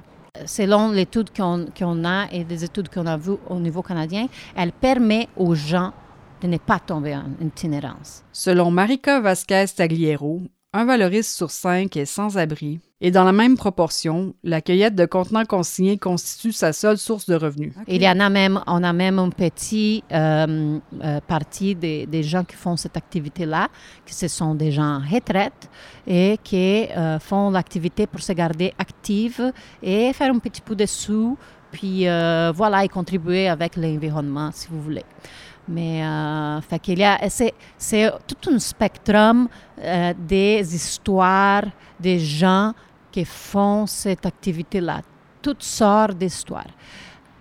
Selon 0.47 0.91
l'étude 0.91 1.31
qu'on 1.37 1.67
qu 1.73 1.85
a 1.85 2.27
et 2.33 2.43
des 2.45 2.65
études 2.65 2.89
qu'on 2.89 3.07
a 3.07 3.17
vues 3.17 3.37
au 3.49 3.57
niveau 3.57 3.83
canadien, 3.83 4.27
elle 4.57 4.73
permet 4.73 5.29
aux 5.37 5.55
gens 5.55 5.93
de 6.41 6.49
ne 6.49 6.57
pas 6.59 6.81
tomber 6.81 7.15
en 7.15 7.31
itinérance. 7.41 8.25
Selon 8.33 8.71
Marika 8.71 9.21
Vasquez 9.21 9.67
Tagliero, 9.77 10.41
un 10.75 10.85
valoriste 10.87 11.37
sur 11.37 11.51
cinq 11.51 11.97
est 11.97 12.07
sans 12.07 12.39
abri. 12.39 12.81
Et 13.05 13.11
dans 13.11 13.25
la 13.25 13.33
même 13.33 13.57
proportion, 13.57 14.33
la 14.45 14.63
cueillette 14.63 14.95
de 14.95 15.05
contenants 15.07 15.45
consignés 15.45 15.99
constitue 15.99 16.53
sa 16.53 16.73
seule 16.73 16.97
source 16.97 17.27
de 17.27 17.35
revenus. 17.35 17.75
Il 17.89 18.01
y 18.01 18.09
en 18.09 18.21
a 18.21 18.31
même, 18.31 18.61
on 18.67 18.83
a 18.83 18.93
même 18.93 19.19
une 19.19 19.35
petite 19.35 20.05
euh, 20.13 20.79
euh, 21.03 21.21
partie 21.27 21.75
des, 21.75 22.23
gens 22.23 22.45
qui 22.45 22.55
font 22.55 22.77
cette 22.77 22.97
activité-là, 22.97 23.69
que 24.07 24.15
ce 24.15 24.29
sont 24.29 24.55
des 24.55 24.71
gens 24.71 24.99
en 24.99 25.01
retraite 25.01 25.69
et 26.07 26.39
qui 26.43 26.87
euh, 26.97 27.19
font 27.19 27.51
l'activité 27.51 28.07
pour 28.07 28.21
se 28.21 28.33
garder 28.33 28.73
active 28.79 29.53
et 29.83 30.13
faire 30.13 30.33
un 30.33 30.39
petit 30.39 30.63
peu 30.63 30.77
de 30.77 30.87
sous, 30.87 31.37
puis 31.73 32.07
voilà, 32.55 32.85
et 32.85 32.89
contribuer 32.89 33.49
avec 33.49 33.77
l'environnement, 33.77 34.51
si 34.53 34.69
vous 34.71 34.81
voulez. 34.81 35.05
Mais 35.69 36.05
euh, 36.05 36.61
fait 36.63 36.79
qu'il 36.79 36.99
y 36.99 37.05
a, 37.05 37.19
c'est, 37.29 37.55
c'est 37.79 38.11
tout 38.27 38.51
un 38.51 38.59
spectrum 38.59 39.49
euh, 39.79 40.13
des 40.19 40.75
histoires 40.75 41.65
des 41.99 42.19
gens 42.19 42.73
qui 43.11 43.25
font 43.25 43.87
cette 43.87 44.27
activité-là, 44.27 45.03
toutes 45.41 45.63
sortes 45.63 46.15
d'histoires. 46.19 46.67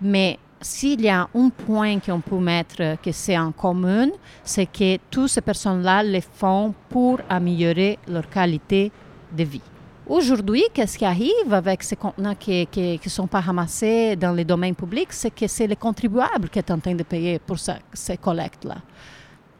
Mais 0.00 0.38
s'il 0.60 1.00
y 1.00 1.08
a 1.08 1.28
un 1.34 1.48
point 1.48 1.98
qu'on 1.98 2.20
peut 2.20 2.38
mettre 2.38 2.96
que 3.02 3.10
c'est 3.10 3.36
en 3.36 3.50
commun, 3.50 4.08
c'est 4.44 4.66
que 4.66 4.98
toutes 5.10 5.28
ces 5.28 5.40
personnes-là 5.40 6.04
le 6.04 6.20
font 6.20 6.72
pour 6.88 7.18
améliorer 7.28 7.98
leur 8.06 8.28
qualité 8.28 8.92
de 9.36 9.44
vie. 9.44 9.71
Aujourd'hui, 10.06 10.64
qu'est-ce 10.74 10.98
qui 10.98 11.04
arrive 11.04 11.52
avec 11.52 11.82
ces 11.82 11.96
contenants 11.96 12.34
qui 12.34 12.68
ne 12.76 13.08
sont 13.08 13.28
pas 13.28 13.40
ramassés 13.40 14.16
dans 14.16 14.32
les 14.32 14.44
domaines 14.44 14.74
publics, 14.74 15.12
c'est 15.12 15.30
que 15.30 15.46
c'est 15.46 15.66
les 15.66 15.76
contribuables 15.76 16.48
qui 16.48 16.58
sont 16.58 16.74
en 16.74 16.78
train 16.78 16.94
de 16.94 17.04
payer 17.04 17.38
pour 17.38 17.58
ça, 17.58 17.76
ces 17.92 18.16
collectes-là. 18.16 18.76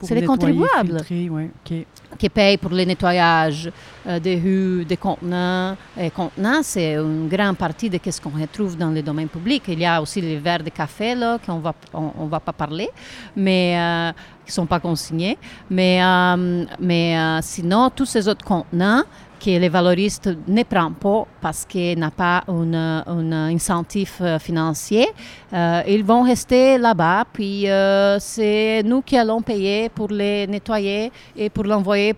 C'est 0.05 0.17
les 0.17 0.25
contribuables 0.25 1.05
filtrer, 1.05 1.31
ouais. 1.31 1.51
okay. 1.65 1.87
qui 2.19 2.29
payent 2.29 2.57
pour 2.57 2.71
le 2.73 2.83
nettoyage 2.83 3.71
euh, 4.05 4.19
des 4.19 4.35
rues, 4.35 4.85
des 4.85 4.97
contenants. 4.97 5.77
Et 5.97 6.11
contenants, 6.11 6.61
c'est 6.63 6.95
une 6.95 7.29
grande 7.29 7.57
partie 7.57 7.89
de 7.89 8.01
ce 8.11 8.21
qu'on 8.21 8.31
retrouve 8.31 8.77
dans 8.77 8.91
les 8.91 9.03
domaines 9.03 9.29
publics. 9.29 9.63
Il 9.69 9.79
y 9.79 9.87
a 9.87 10.03
aussi 10.03 10.21
les 10.21 10.39
verres 10.39 10.65
de 10.65 10.71
café, 10.71 11.15
là, 11.15 11.39
qu'on 11.39 11.61
va, 11.61 11.73
on, 11.95 12.11
on 12.19 12.27
va 12.27 12.41
pas 12.41 12.53
parler, 12.53 12.91
mais 13.37 13.77
euh, 13.79 14.13
qui 14.45 14.51
sont 14.51 14.67
pas 14.67 14.81
consignés. 14.81 15.39
Mais, 15.71 16.03
euh, 16.03 16.65
mais 16.81 17.41
sinon, 17.43 17.89
tous 17.95 18.07
ces 18.07 18.27
autres 18.27 18.45
contenants 18.45 19.05
que 19.43 19.59
les 19.59 19.69
valoristes 19.69 20.31
ne 20.47 20.63
prennent 20.63 20.95
pas 20.95 21.27
parce 21.41 21.65
qu'ils 21.65 21.99
n'ont 21.99 22.11
pas 22.11 22.45
un, 22.47 23.03
un 23.07 23.33
incentif 23.53 24.23
financier. 24.39 25.09
Euh, 25.53 25.83
ils 25.89 26.05
vont 26.05 26.23
rester 26.23 26.79
là-bas, 26.79 27.25
puis 27.33 27.69
euh, 27.69 28.19
c'est 28.21 28.83
nous 28.85 29.03
qui 29.03 29.19
allons 29.19 29.43
payer 29.43 29.89
pour 29.89 30.09
les 30.09 30.47
nettoyer 30.47 31.11
et 31.37 31.51
pour 31.51 31.65
l'envoyer 31.65 32.15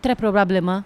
très 0.00 0.14
probablement 0.14 0.82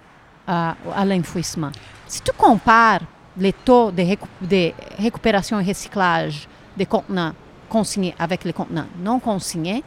à, 0.46 0.74
à 0.96 1.04
l'enfouissement. 1.04 1.70
Si 2.08 2.20
tu 2.20 2.32
compares 2.36 3.02
les 3.38 3.52
taux 3.52 3.92
de, 3.92 4.02
de 4.42 4.72
récupération 4.98 5.60
et 5.60 5.64
recyclage 5.64 6.48
des 6.76 6.86
contenants 6.86 7.32
consignés 7.68 8.14
avec 8.18 8.44
les 8.44 8.52
contenants 8.52 8.88
non 9.00 9.20
consignés, 9.20 9.84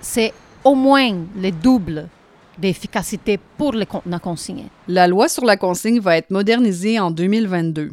c'est 0.00 0.32
au 0.62 0.76
moins 0.76 1.12
le 1.36 1.50
double 1.50 2.08
d'efficacité 2.58 3.38
pour 3.56 3.72
les 3.72 3.86
contenants 3.86 4.18
consignés. 4.18 4.66
La 4.88 5.06
loi 5.08 5.28
sur 5.28 5.44
la 5.44 5.56
consigne 5.56 6.00
va 6.00 6.16
être 6.16 6.30
modernisée 6.30 6.98
en 7.00 7.10
2022. 7.10 7.90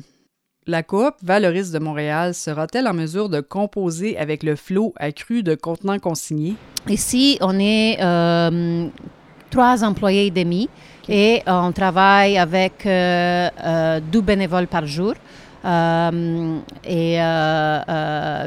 La 0.68 0.84
coop 0.84 1.16
Valoriste 1.24 1.74
de 1.74 1.80
Montréal 1.80 2.36
sera-t-elle 2.36 2.88
en 2.88 2.94
mesure 2.94 3.30
de 3.30 3.42
composer 3.42 4.18
avec 4.18 4.44
le 4.44 4.56
flot 4.56 4.94
accru 4.98 5.42
de 5.42 5.56
contenants 5.56 5.98
consignés? 5.98 6.56
Ici, 6.88 7.40
on 7.42 7.58
est 7.60 7.98
euh, 8.02 8.88
trois 9.50 9.84
employés 9.84 10.28
et 10.28 10.32
demi 10.32 10.70
okay. 11.04 11.38
et 11.38 11.44
on 11.48 11.72
travaille 11.72 12.38
avec 12.38 12.86
euh, 12.86 13.50
euh, 13.64 14.00
deux 14.00 14.22
bénévoles 14.22 14.68
par 14.68 14.86
jour. 14.86 15.14
Euh, 15.66 16.60
et, 16.86 17.18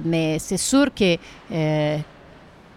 mais 0.04 0.38
c'est 0.38 0.56
sûr 0.56 0.86
que 0.94 1.16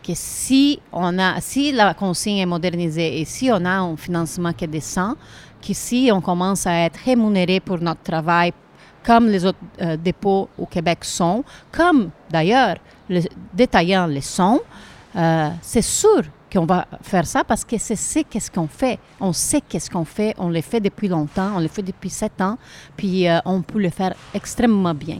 que 0.06 0.14
si, 0.14 0.80
on 0.92 1.18
a, 1.18 1.42
si 1.42 1.72
la 1.72 1.94
consigne 1.94 2.38
est 2.38 2.46
modernisée 2.46 3.22
et 3.22 3.26
si 3.26 3.50
on 3.52 3.66
a 3.66 3.80
un 3.80 3.98
financement 3.98 4.54
qui 4.54 4.68
descend, 4.68 5.16
qu'ici 5.62 6.10
on 6.14 6.22
commence 6.22 6.68
à 6.68 6.86
être 6.86 7.00
rémunéré 7.04 7.60
pour 7.60 7.80
notre 7.80 8.02
travail 8.02 8.54
comme 9.04 9.28
les 9.28 9.46
autres 9.46 9.60
euh, 9.82 9.98
dépôts 9.98 10.50
au 10.58 10.66
Québec 10.66 11.04
sont, 11.04 11.44
comme 11.72 12.10
d'ailleurs 12.30 12.78
les 13.08 13.30
détaillants 13.54 14.08
le 14.08 14.22
sont, 14.22 14.62
euh, 15.16 15.50
c'est 15.62 15.84
sûr 15.84 16.24
qu'on 16.52 16.66
va 16.66 16.88
faire 17.02 17.26
ça 17.26 17.44
parce 17.44 17.64
que 17.64 17.78
c'est 17.78 17.96
ce 17.96 18.20
qu'est-ce 18.20 18.50
qu'on 18.50 18.68
fait. 18.68 19.00
On 19.20 19.32
sait 19.34 19.62
qu'est-ce 19.62 19.90
qu'on 19.90 20.06
fait, 20.06 20.34
on 20.38 20.50
le 20.50 20.62
fait 20.62 20.80
depuis 20.80 21.08
longtemps, 21.08 21.52
on 21.56 21.60
le 21.60 21.68
fait 21.68 21.84
depuis 21.84 22.10
sept 22.10 22.42
ans, 22.42 22.58
puis 22.98 23.28
euh, 23.28 23.40
on 23.46 23.62
peut 23.62 23.80
le 23.80 23.90
faire 23.90 24.14
extrêmement 24.34 24.94
bien. 24.94 25.20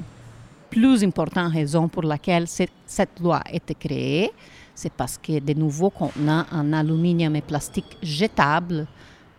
Plus 0.70 1.04
importante 1.04 1.54
raison 1.54 1.88
pour 1.88 2.04
laquelle 2.04 2.48
cette 2.48 3.20
loi 3.22 3.38
a 3.38 3.54
été 3.54 3.74
créée, 3.76 4.32
c'est 4.76 4.92
parce 4.92 5.18
que 5.18 5.40
de 5.40 5.54
nouveaux 5.54 5.90
contenants 5.90 6.46
en 6.52 6.74
aluminium 6.74 7.36
et 7.36 7.42
plastique 7.42 7.98
jetables 8.04 8.86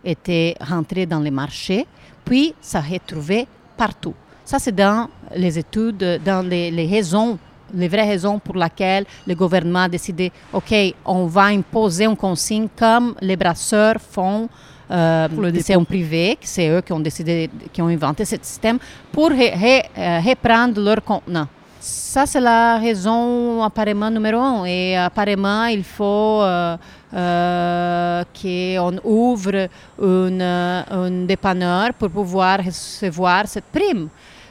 étaient 0.03 0.55
rentrés 0.59 1.05
dans 1.05 1.19
les 1.19 1.31
marchés, 1.31 1.85
puis 2.25 2.53
ça 2.59 2.81
retrouvé 2.81 3.47
partout. 3.77 4.13
Ça, 4.43 4.59
c'est 4.59 4.73
dans 4.73 5.09
les 5.35 5.59
études, 5.59 6.21
dans 6.25 6.45
les, 6.45 6.71
les, 6.71 6.87
raisons, 6.87 7.37
les 7.73 7.87
vraies 7.87 8.07
raisons 8.07 8.39
pour 8.39 8.55
lesquelles 8.55 9.05
le 9.27 9.35
gouvernement 9.35 9.83
a 9.83 9.89
décidé, 9.89 10.31
OK, 10.53 10.73
on 11.05 11.25
va 11.27 11.43
imposer 11.43 12.05
une 12.05 12.15
consigne 12.15 12.67
comme 12.75 13.15
les 13.21 13.35
brasseurs 13.35 13.97
font. 13.99 14.49
Euh, 14.89 15.27
c'est 15.61 15.73
un 15.73 15.83
privé, 15.83 16.37
c'est 16.39 16.69
eux 16.69 16.81
qui 16.81 16.93
ont 16.93 16.99
décidé, 17.01 17.49
qui 17.73 17.81
ont 17.81 17.87
inventé 17.87 18.23
ce 18.23 18.37
système 18.41 18.79
pour 19.11 19.29
re, 19.31 19.33
re, 19.33 19.81
euh, 19.97 20.19
reprendre 20.21 20.79
leurs 20.81 21.03
contenants. 21.03 21.49
Ça, 21.79 22.25
c'est 22.25 22.39
la 22.39 22.77
raison 22.77 23.61
apparemment 23.61 24.09
numéro 24.09 24.39
un. 24.39 24.65
Et 24.65 24.97
apparemment, 24.97 25.65
il 25.65 25.83
faut 25.83 26.41
euh, 26.41 26.75
euh, 27.13 28.23
qu'on 28.41 28.99
ouvre 29.03 29.67
un 30.01 31.11
dépanneur 31.25 31.93
pour 31.93 32.09
pouvoir 32.09 32.59
recevoir 32.63 33.47
cette 33.47 33.65
prime. 33.65 34.09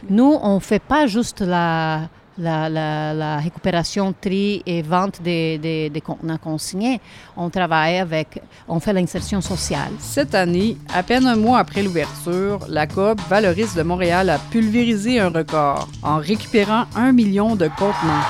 Nous, 0.09 0.39
on 0.41 0.55
ne 0.57 0.61
fait 0.61 0.83
pas 0.83 1.07
juste 1.07 1.41
la, 1.41 2.03
la, 2.39 3.39
récupération, 3.39 4.15
tri 4.19 4.63
et 4.67 4.83
vente 4.83 5.23
des, 5.23 5.59
des, 5.59 5.91
des, 5.91 6.01
contenants 6.01 6.39
consignés. 6.39 7.01
On 7.37 7.51
travaille 7.51 7.99
avec, 7.99 8.41
on 8.69 8.81
fait 8.81 8.93
l'insertion 8.93 9.41
sociale. 9.41 9.91
Cette 9.99 10.35
année, 10.35 10.77
à 10.95 11.03
peine 11.03 11.27
un 11.27 11.37
mois 11.37 11.59
après 11.59 11.83
l'ouverture, 11.83 12.61
la 12.69 12.87
Coop 12.87 13.21
Valoriste 13.29 13.77
de 13.77 13.83
Montréal 13.83 14.31
a 14.31 14.39
pulvérisé 14.39 15.21
un 15.21 15.31
record 15.31 15.89
en 16.03 16.19
récupérant 16.19 16.85
un 16.95 17.13
million 17.13 17.57
de 17.57 17.69
contenants. 17.69 18.27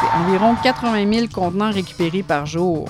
C'est 0.00 0.18
environ 0.18 0.54
80 0.62 1.12
000 1.12 1.26
contenants 1.32 1.70
récupérés 1.70 2.22
par 2.22 2.46
jour. 2.46 2.88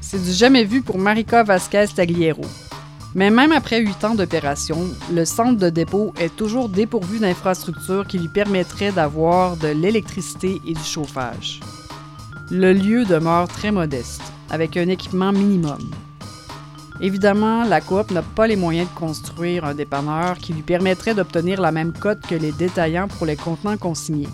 C'est 0.00 0.22
du 0.22 0.32
jamais 0.32 0.64
vu 0.64 0.82
pour 0.82 0.98
Marika 0.98 1.42
Vasquez 1.42 1.86
Tagliero. 1.94 2.42
Mais 3.16 3.30
même 3.30 3.50
après 3.50 3.80
huit 3.80 4.04
ans 4.04 4.14
d'opération, 4.14 4.90
le 5.10 5.24
centre 5.24 5.58
de 5.58 5.70
dépôt 5.70 6.12
est 6.20 6.36
toujours 6.36 6.68
dépourvu 6.68 7.18
d'infrastructures 7.18 8.06
qui 8.06 8.18
lui 8.18 8.28
permettraient 8.28 8.92
d'avoir 8.92 9.56
de 9.56 9.68
l'électricité 9.68 10.60
et 10.66 10.74
du 10.74 10.84
chauffage. 10.84 11.60
Le 12.50 12.74
lieu 12.74 13.06
demeure 13.06 13.48
très 13.48 13.72
modeste, 13.72 14.20
avec 14.50 14.76
un 14.76 14.88
équipement 14.88 15.32
minimum. 15.32 15.78
Évidemment, 17.00 17.64
la 17.64 17.80
coop 17.80 18.10
n'a 18.10 18.20
pas 18.20 18.46
les 18.46 18.54
moyens 18.54 18.86
de 18.90 18.98
construire 18.98 19.64
un 19.64 19.74
dépanneur 19.74 20.36
qui 20.36 20.52
lui 20.52 20.60
permettrait 20.60 21.14
d'obtenir 21.14 21.62
la 21.62 21.72
même 21.72 21.94
cote 21.94 22.20
que 22.20 22.34
les 22.34 22.52
détaillants 22.52 23.08
pour 23.08 23.24
les 23.24 23.36
contenants 23.36 23.78
consignés. 23.78 24.28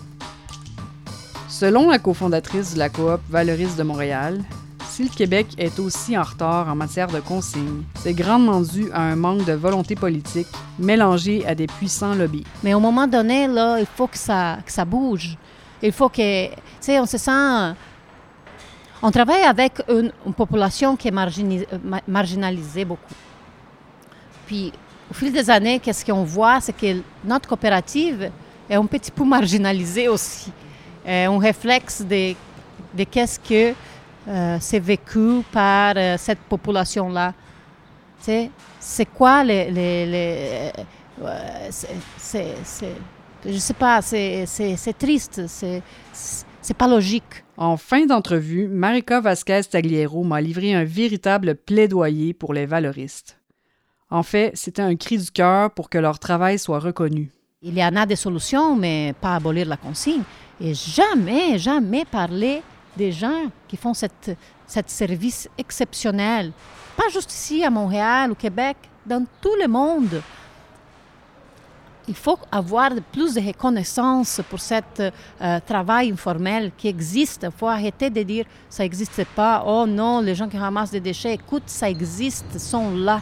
Selon 1.47 1.89
la 1.89 1.99
cofondatrice 1.99 2.73
de 2.73 2.79
la 2.79 2.89
coop 2.89 3.21
Valoris 3.29 3.77
de 3.77 3.83
Montréal, 3.83 4.43
si 4.93 5.01
le 5.05 5.09
Québec 5.09 5.47
est 5.57 5.79
aussi 5.79 6.15
en 6.15 6.21
retard 6.21 6.69
en 6.69 6.75
matière 6.75 7.07
de 7.07 7.19
consignes, 7.19 7.81
c'est 7.95 8.13
grandement 8.13 8.61
dû 8.61 8.91
à 8.93 9.01
un 9.01 9.15
manque 9.15 9.43
de 9.43 9.53
volonté 9.53 9.95
politique 9.95 10.45
mélangé 10.77 11.43
à 11.47 11.55
des 11.55 11.65
puissants 11.65 12.13
lobbies. 12.13 12.43
Mais 12.61 12.75
au 12.75 12.79
moment 12.79 13.07
donné, 13.07 13.47
là, 13.47 13.79
il 13.79 13.87
faut 13.87 14.05
que 14.05 14.19
ça, 14.19 14.59
que 14.63 14.71
ça 14.71 14.85
bouge. 14.85 15.35
Il 15.81 15.91
faut 15.91 16.09
que, 16.09 16.45
tu 16.47 16.53
sais, 16.79 16.99
on 16.99 17.07
se 17.07 17.17
sent... 17.17 17.75
On 19.01 19.09
travaille 19.09 19.41
avec 19.41 19.81
une, 19.89 20.11
population 20.37 20.95
qui 20.95 21.07
est 21.07 22.01
marginalisée 22.07 22.85
beaucoup. 22.85 23.15
Puis, 24.45 24.71
au 25.09 25.13
fil 25.15 25.33
des 25.33 25.49
années, 25.49 25.79
qu'est-ce 25.79 26.05
qu'on 26.05 26.23
voit, 26.23 26.61
c'est 26.61 26.77
que 26.77 27.01
notre 27.25 27.49
coopérative 27.49 28.29
est 28.69 28.75
un 28.75 28.85
petit 28.85 29.09
peu 29.09 29.23
marginalisée 29.25 30.07
aussi. 30.07 30.51
Euh, 31.07 31.29
un 31.29 31.39
réflexe 31.39 32.03
de, 32.03 32.35
de 32.93 33.03
qu'est-ce 33.05 33.39
que 33.39 33.73
euh, 34.27 34.57
c'est 34.59 34.79
vécu 34.79 35.41
par 35.51 35.93
euh, 35.97 36.15
cette 36.17 36.39
population-là. 36.39 37.33
Sais, 38.19 38.49
c'est 38.79 39.05
quoi 39.05 39.43
les... 39.43 39.69
les, 39.71 40.05
les- 40.05 40.71
euh, 41.21 41.67
c'est- 41.69 41.87
c'est- 42.17 42.55
c'est- 42.63 42.95
je 43.45 43.57
sais 43.57 43.73
pas, 43.73 44.01
c'est 44.01 44.45
c'est- 44.45 44.77
c'est 44.77 44.97
triste, 44.97 45.47
c'est 45.47 45.81
c'est 46.61 46.77
pas 46.77 46.87
logique. 46.87 47.43
En 47.57 47.75
fin 47.75 48.05
d'entrevue, 48.05 48.67
Marika 48.69 49.19
Vasquez 49.19 49.61
Tagliero 49.69 50.23
m'a 50.23 50.39
livré 50.39 50.73
un 50.73 50.85
véritable 50.85 51.55
plaidoyer 51.55 52.33
pour 52.33 52.53
les 52.53 52.65
valoristes. 52.65 53.37
En 54.09 54.23
fait, 54.23 54.51
c'était 54.55 54.81
un 54.81 54.95
cri 54.95 55.17
du 55.17 55.29
cœur 55.29 55.71
pour 55.71 55.89
que 55.89 55.97
leur 55.97 56.19
travail 56.19 56.57
soit 56.57 56.79
reconnu. 56.79 57.31
Il 57.61 57.77
y 57.77 57.83
en 57.83 57.95
a 57.95 58.05
des 58.05 58.15
solutions, 58.15 58.75
mais 58.75 59.13
pas 59.19 59.35
abolir 59.35 59.67
la 59.67 59.77
consigne. 59.77 60.23
Et 60.61 60.73
jamais, 60.73 61.57
jamais 61.57 62.05
parler 62.05 62.61
des 62.95 63.11
gens 63.11 63.45
qui 63.67 63.77
font 63.77 63.93
cette, 63.93 64.37
service 64.87 65.49
exceptionnel. 65.57 66.51
Pas 66.95 67.09
juste 67.11 67.31
ici 67.31 67.63
à 67.63 67.69
Montréal, 67.69 68.31
au 68.31 68.35
Québec, 68.35 68.77
dans 69.05 69.25
tout 69.41 69.55
le 69.61 69.67
monde. 69.67 70.21
Il 72.07 72.15
faut 72.15 72.37
avoir 72.51 72.91
plus 73.11 73.35
de 73.35 73.41
reconnaissance 73.41 74.41
pour 74.49 74.59
ce 74.59 74.81
travail 75.65 76.11
informel 76.11 76.71
qui 76.77 76.87
existe. 76.87 77.43
Il 77.43 77.57
faut 77.57 77.67
arrêter 77.67 78.09
de 78.09 78.21
dire 78.23 78.45
ça 78.69 78.83
n'existe 78.83 79.23
pas. 79.35 79.63
Oh 79.65 79.85
non, 79.87 80.19
les 80.19 80.35
gens 80.35 80.49
qui 80.49 80.57
ramassent 80.57 80.91
des 80.91 80.99
déchets, 80.99 81.35
écoute, 81.35 81.63
ça 81.67 81.89
existe, 81.89 82.59
sont 82.59 82.91
là. 82.91 83.21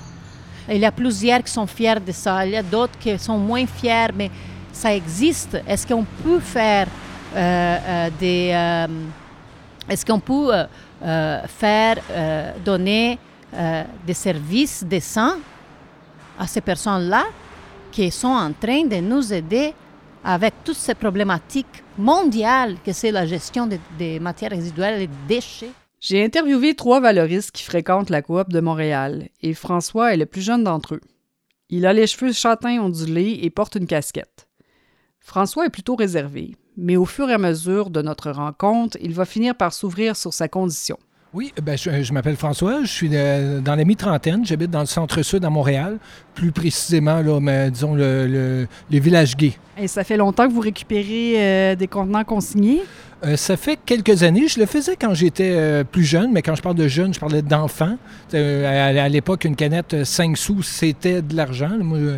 Il 0.70 0.78
y 0.78 0.86
a 0.86 0.92
plusieurs 0.92 1.44
qui 1.44 1.52
sont 1.52 1.68
fiers 1.68 2.00
de 2.00 2.12
ça. 2.12 2.46
Il 2.46 2.52
y 2.52 2.58
a 2.58 2.64
d'autres 2.64 2.98
qui 3.00 3.18
sont 3.20 3.38
moins 3.38 3.66
fiers, 3.66 4.12
mais 4.16 4.32
ça 4.72 4.96
existe. 4.96 5.58
Est-ce 5.68 5.86
qu'on 5.86 6.06
peut 6.24 6.40
faire 6.40 6.88
euh, 7.36 7.78
euh, 7.88 8.10
des... 8.20 8.88
Est-ce 9.92 10.06
qu'on 10.06 10.22
peut 10.22 10.56
euh, 10.56 10.64
euh, 11.04 11.42
faire 11.48 11.98
euh, 12.12 12.54
donner 12.64 13.20
des 14.08 14.14
services 14.14 14.86
décents 14.86 15.36
à 16.40 16.48
ces 16.48 16.62
personnes-là 16.62 17.26
qui 17.92 18.10
sont 18.10 18.30
en 18.30 18.54
train 18.54 18.86
de 18.86 18.96
nous 19.02 19.34
aider 19.34 19.74
avec 20.24 20.54
toutes 20.64 20.78
ces 20.78 20.96
problématiques 20.96 21.84
mondiales 21.98 22.78
que 22.86 22.94
c'est 22.94 23.12
la 23.12 23.26
gestion 23.26 23.68
des, 23.68 23.82
des 24.00 24.22
matières 24.22 24.52
résiduelles 24.52 25.02
et 25.02 25.08
des 25.08 25.36
déchets? 25.36 25.72
J'ai 26.00 26.24
interviewé 26.24 26.76
trois 26.76 27.02
valoristes 27.02 27.52
qui 27.52 27.64
fréquentent 27.64 28.10
la 28.10 28.22
coop 28.22 28.48
de 28.48 28.62
Montréal 28.62 29.28
et 29.42 29.54
François 29.54 30.14
est 30.14 30.18
le 30.18 30.26
plus 30.26 30.42
jeune 30.42 30.64
d'entre 30.64 30.96
eux. 30.96 31.02
Il 31.68 31.86
a 31.86 31.92
les 31.92 32.08
cheveux 32.08 32.32
châtains 32.32 32.80
ondulés 32.80 33.42
et 33.44 33.50
porte 33.50 33.76
une 33.76 33.86
casquette. 33.86 34.48
François 35.20 35.66
est 35.66 35.70
plutôt 35.70 35.98
réservé, 35.98 36.56
mais 36.78 36.96
au 36.98 37.06
fur 37.06 37.30
et 37.30 37.34
à 37.34 37.38
mesure 37.38 37.90
de 37.90 38.02
notre 38.02 38.32
rencontre, 38.32 38.98
il 39.02 39.14
va 39.14 39.26
finir 39.26 39.56
par 39.56 39.74
s'ouvrir 39.74 40.16
sur 40.16 40.34
sa 40.34 40.48
condition. 40.48 40.98
Oui, 41.34 41.54
ben, 41.64 41.78
je, 41.78 42.04
je 42.04 42.12
m'appelle 42.12 42.36
François, 42.36 42.82
je 42.82 42.92
suis 42.92 43.08
de- 43.08 43.62
dans 43.62 43.76
la 43.76 43.86
mi-trentaine, 43.86 44.46
j'habite 44.46 44.70
dans 44.70 44.82
le 44.82 44.86
centre-sud 44.86 45.46
à 45.46 45.50
Montréal, 45.50 45.98
plus 46.36 46.52
précisément, 46.52 47.22
là, 47.22 47.40
mais, 47.40 47.72
disons, 47.72 47.96
le, 47.96 48.28
le, 48.28 48.68
le 48.92 49.00
village 49.00 49.38
gay. 49.38 49.54
Et 49.78 49.88
ça 49.88 50.04
fait 50.04 50.18
longtemps 50.18 50.46
que 50.50 50.52
vous 50.54 50.60
récupérez 50.60 51.36
euh, 51.38 51.76
des 51.76 51.88
contenants 51.88 52.26
consignés? 52.26 52.82
Euh, 53.24 53.38
ça 53.38 53.56
fait 53.56 53.78
quelques 53.86 54.24
années. 54.24 54.50
Je 54.50 54.60
le 54.60 54.66
faisais 54.66 54.98
quand 55.00 55.14
j'étais 55.14 55.52
euh, 55.54 55.84
plus 55.86 56.04
jeune, 56.04 56.34
mais 56.34 56.42
quand 56.42 56.56
je 56.56 56.62
parle 56.62 56.76
de 56.76 56.88
jeune, 56.90 57.14
je 57.14 57.20
parlais 57.20 57.42
d'enfant. 57.44 57.96
Euh, 58.34 58.98
à 58.98 59.04
à 59.04 59.08
l'époque, 59.08 59.46
une 59.46 59.56
canette 59.56 59.94
euh, 59.94 60.04
5 60.04 60.36
sous, 60.36 60.64
c'était 60.64 61.22
de 61.22 61.34
l'argent. 61.36 61.70
Moi, 61.80 61.98
euh, 62.00 62.18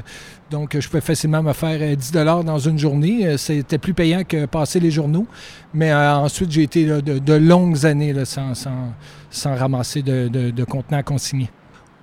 donc, 0.54 0.78
je 0.80 0.88
pouvais 0.88 1.02
facilement 1.02 1.42
me 1.42 1.52
faire 1.52 1.80
euh, 1.82 1.96
10 1.96 2.12
dans 2.12 2.60
une 2.60 2.78
journée. 2.78 3.26
Euh, 3.26 3.38
C'était 3.38 3.80
plus 3.80 3.96
payant 3.96 4.24
que 4.24 4.46
passer 4.46 4.80
les 4.80 4.92
journaux. 4.92 5.26
Mais 5.74 5.92
euh, 5.92 6.16
ensuite, 6.16 6.52
j'ai 6.52 6.62
été 6.62 6.86
de, 6.86 7.34
longues 7.34 7.88
années 7.88 8.14
sans, 8.24 9.56
ramasser 9.56 10.04
de, 10.04 10.28
de, 10.28 10.52
de 10.52 10.64
contenants 10.64 11.02
consignés. 11.02 11.50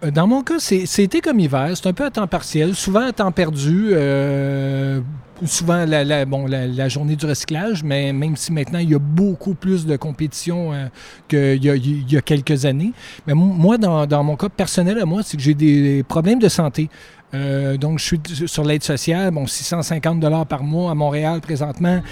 Euh, 0.02 0.10
Dans 0.10 0.26
mon 0.26 0.42
cas, 0.42 0.58
c'est- 0.58 0.86
c'était 0.86 1.20
comme 1.20 1.38
hiver. 1.40 1.70
C'est 1.74 1.86
un 1.86 1.92
peu 1.92 2.04
à 2.04 2.10
temps 2.10 2.26
partiel, 2.26 2.74
souvent 2.74 3.06
à 3.06 3.12
temps 3.12 3.32
perdu. 3.32 3.88
euh, 3.92 5.00
souvent 5.46 5.86
la, 5.86 6.04
la- 6.04 6.26
bon, 6.26 6.46
la, 6.46 6.88
journée 6.90 7.16
du 7.16 7.24
recyclage, 7.24 7.82
mais 7.82 8.12
même 8.12 8.36
si 8.36 8.52
maintenant 8.52 8.78
il 8.78 8.90
y 8.90 8.94
a 8.94 8.98
beaucoup 8.98 9.54
plus 9.54 9.86
de 9.86 9.96
compétition 9.96 10.72
euh, 10.74 10.86
qu'il 11.28 11.64
y 11.64 12.12
y 12.12 12.16
a 12.16 12.20
quelques 12.20 12.66
années. 12.66 12.92
Mais 13.26 13.32
mo- 13.34 13.44
moi, 13.46 13.78
dans, 13.78 14.06
dans 14.06 14.22
mon 14.22 14.36
cas 14.36 14.50
personnel 14.50 14.98
à 14.98 15.06
moi, 15.06 15.22
c'est 15.22 15.36
que 15.38 15.42
j'ai 15.42 15.54
des 15.54 16.02
problèmes 16.06 16.38
de 16.40 16.48
santé. 16.48 16.90
Euh, 17.32 17.76
donc, 17.78 17.98
je 18.00 18.04
suis 18.04 18.20
sur 18.46 18.64
l'aide 18.64 18.82
sociale, 18.82 19.30
bon, 19.30 19.46
650 19.46 20.20
dollars 20.20 20.44
par 20.46 20.62
mois 20.62 20.90
à 20.90 20.94
Montréal 20.94 21.40
présentement. 21.40 22.02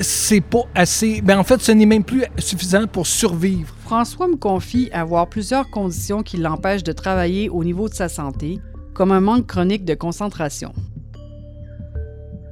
C'est 0.00 0.40
pas 0.40 0.64
assez. 0.74 1.20
Ben, 1.20 1.38
en 1.38 1.44
fait, 1.44 1.60
ce 1.60 1.72
n'est 1.72 1.86
même 1.86 2.04
plus 2.04 2.24
suffisant 2.38 2.86
pour 2.86 3.06
survivre. 3.06 3.74
François 3.84 4.26
me 4.26 4.36
confie 4.36 4.90
avoir 4.92 5.28
plusieurs 5.28 5.70
conditions 5.70 6.22
qui 6.22 6.38
l'empêchent 6.38 6.82
de 6.82 6.92
travailler 6.92 7.50
au 7.50 7.62
niveau 7.62 7.88
de 7.88 7.94
sa 7.94 8.08
santé, 8.08 8.58
comme 8.94 9.12
un 9.12 9.20
manque 9.20 9.46
chronique 9.46 9.84
de 9.84 9.94
concentration. 9.94 10.72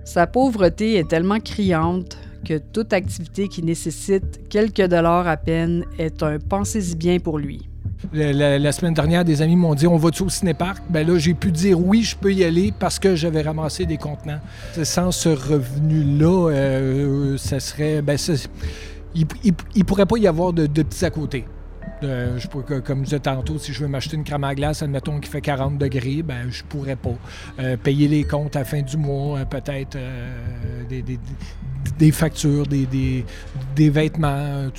Sa 0.05 0.27
pauvreté 0.27 0.97
est 0.97 1.09
tellement 1.09 1.41
criante 1.41 2.19
que 2.45 2.59
toute 2.59 2.93
activité 2.93 3.49
qui 3.49 3.63
nécessite 3.63 4.49
quelques 4.49 4.87
dollars 4.87 5.27
à 5.27 5.37
peine 5.37 5.85
est 5.99 6.23
un 6.23 6.39
pensez-y 6.39 6.97
bien 6.97 7.19
pour 7.19 7.39
lui. 7.39 7.70
La, 8.13 8.73
semaine 8.73 8.95
dernière, 8.95 9.25
des 9.25 9.43
amis 9.43 9.57
m'ont 9.57 9.75
dit 9.75 9.87
On 9.87 9.97
va-tu 9.97 10.23
au 10.23 10.29
cinéparc? 10.29 10.83
Ben 10.89 11.07
là, 11.07 11.19
j'ai 11.19 11.35
pu 11.35 11.53
dire 11.53 11.79
oui, 11.79 12.03
je 12.03 12.17
peux 12.17 12.33
y 12.33 12.45
aller 12.45 12.73
parce 12.77 12.99
que 12.99 13.15
j'avais 13.15 13.43
ramassé 13.43 13.85
des 13.87 13.99
contenants. 13.99 14.41
Sans 14.83 15.13
ce 15.13 15.29
revenu-là, 15.29 16.51
euh, 16.51 17.37
ça 17.37 17.61
serait. 17.61 18.01
Ben, 18.03 18.17
ça- 18.17 18.33
il, 19.15 19.27
il 19.75 19.85
pourrait 19.85 20.07
pas 20.07 20.17
y 20.19 20.27
avoir 20.27 20.53
de 20.53 20.67
petits 20.67 21.05
à 21.05 21.11
côté. 21.11 21.45
Euh, 22.03 22.39
je 22.39 22.49
comme 22.81 23.01
je 23.01 23.05
disais 23.05 23.21
tantôt, 23.21 23.59
si 23.59 23.73
je 23.73 23.81
veux 23.83 23.89
m'acheter 23.89 24.17
une 24.17 24.25
crème 24.25 24.45
à 24.45 24.55
glace, 24.55 24.83
admettons 24.83 25.19
qu'il 25.21 25.31
fait 25.31 25.41
40 25.41 25.79
degrés, 25.79 26.23
ben 26.23 26.51
je 26.51 26.63
pourrais 26.65 26.97
pas. 26.97 27.15
Euh, 27.59 27.77
payer 27.77 28.09
les 28.09 28.25
comptes 28.25 28.57
à 28.57 28.61
la 28.61 28.65
fin 28.65 28.83
du 28.83 28.97
mois, 28.97 29.39
euh, 29.39 29.45
peut-être 29.45 29.97
des, 31.99 32.13
factures, 32.13 32.67
des, 32.67 33.25
vêtements. 33.77 34.71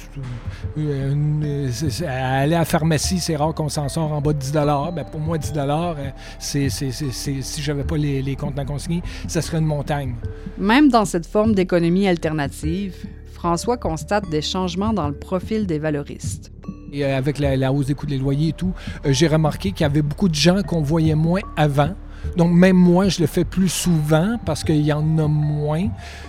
aller 0.78 2.04
à 2.06 2.48
la 2.48 2.66
pharmacie, 2.66 3.20
c'est 3.20 3.36
rare 3.36 3.54
qu'on 3.54 3.70
s'en 3.70 3.90
sort 3.90 4.12
en 4.12 4.22
bas 4.22 4.34
de 4.34 4.40
10 4.40 4.52
ben, 4.52 5.06
Pour 5.12 5.20
moi, 5.20 5.38
10 5.38 5.54
euh, 5.56 5.94
c'est, 6.40 6.70
si 6.70 7.62
j'avais 7.62 7.84
pas 7.84 7.98
les, 7.98 8.36
comptes 8.36 8.56
non 8.56 8.66
consignés, 8.66 9.02
ça 9.28 9.42
serait 9.42 9.60
une 9.60 9.66
montagne. 9.66 10.16
Même 10.58 10.90
dans 10.90 11.06
cette 11.06 11.26
forme 11.26 11.54
d'économie 11.54 12.08
alternative, 12.08 12.96
François 13.34 13.78
constate 13.78 14.30
des 14.30 14.42
changements 14.42 14.94
dans 14.94 15.08
le 15.08 15.16
profil 15.16 15.66
des 15.66 15.80
valoristes. 15.80 16.52
Et 16.94 17.06
euh, 17.06 17.18
avec 17.18 17.40
la, 17.40 17.72
hausse 17.72 17.86
des 17.86 17.94
coûts 17.94 18.06
des 18.06 18.18
loyers 18.18 18.50
et 18.50 18.54
tout, 18.54 18.74
euh, 19.06 19.14
j'ai 19.14 19.28
remarqué 19.28 19.72
qu'il 19.72 19.82
y 19.82 19.86
avait 19.86 20.02
beaucoup 20.02 20.28
de 20.28 20.36
gens 20.36 20.62
qu'on 20.62 20.82
voyait 20.82 21.16
moins 21.16 21.40
avant. 21.56 21.92
Donc 22.36 22.52
même 22.52 22.76
moi, 22.76 23.08
je 23.08 23.22
le 23.22 23.28
fais 23.28 23.46
plus 23.46 23.70
souvent 23.70 24.38
parce 24.46 24.62
qu'il 24.66 24.82
y 24.82 24.92
en 24.92 25.18
a 25.18 25.28
moins. 25.28 25.88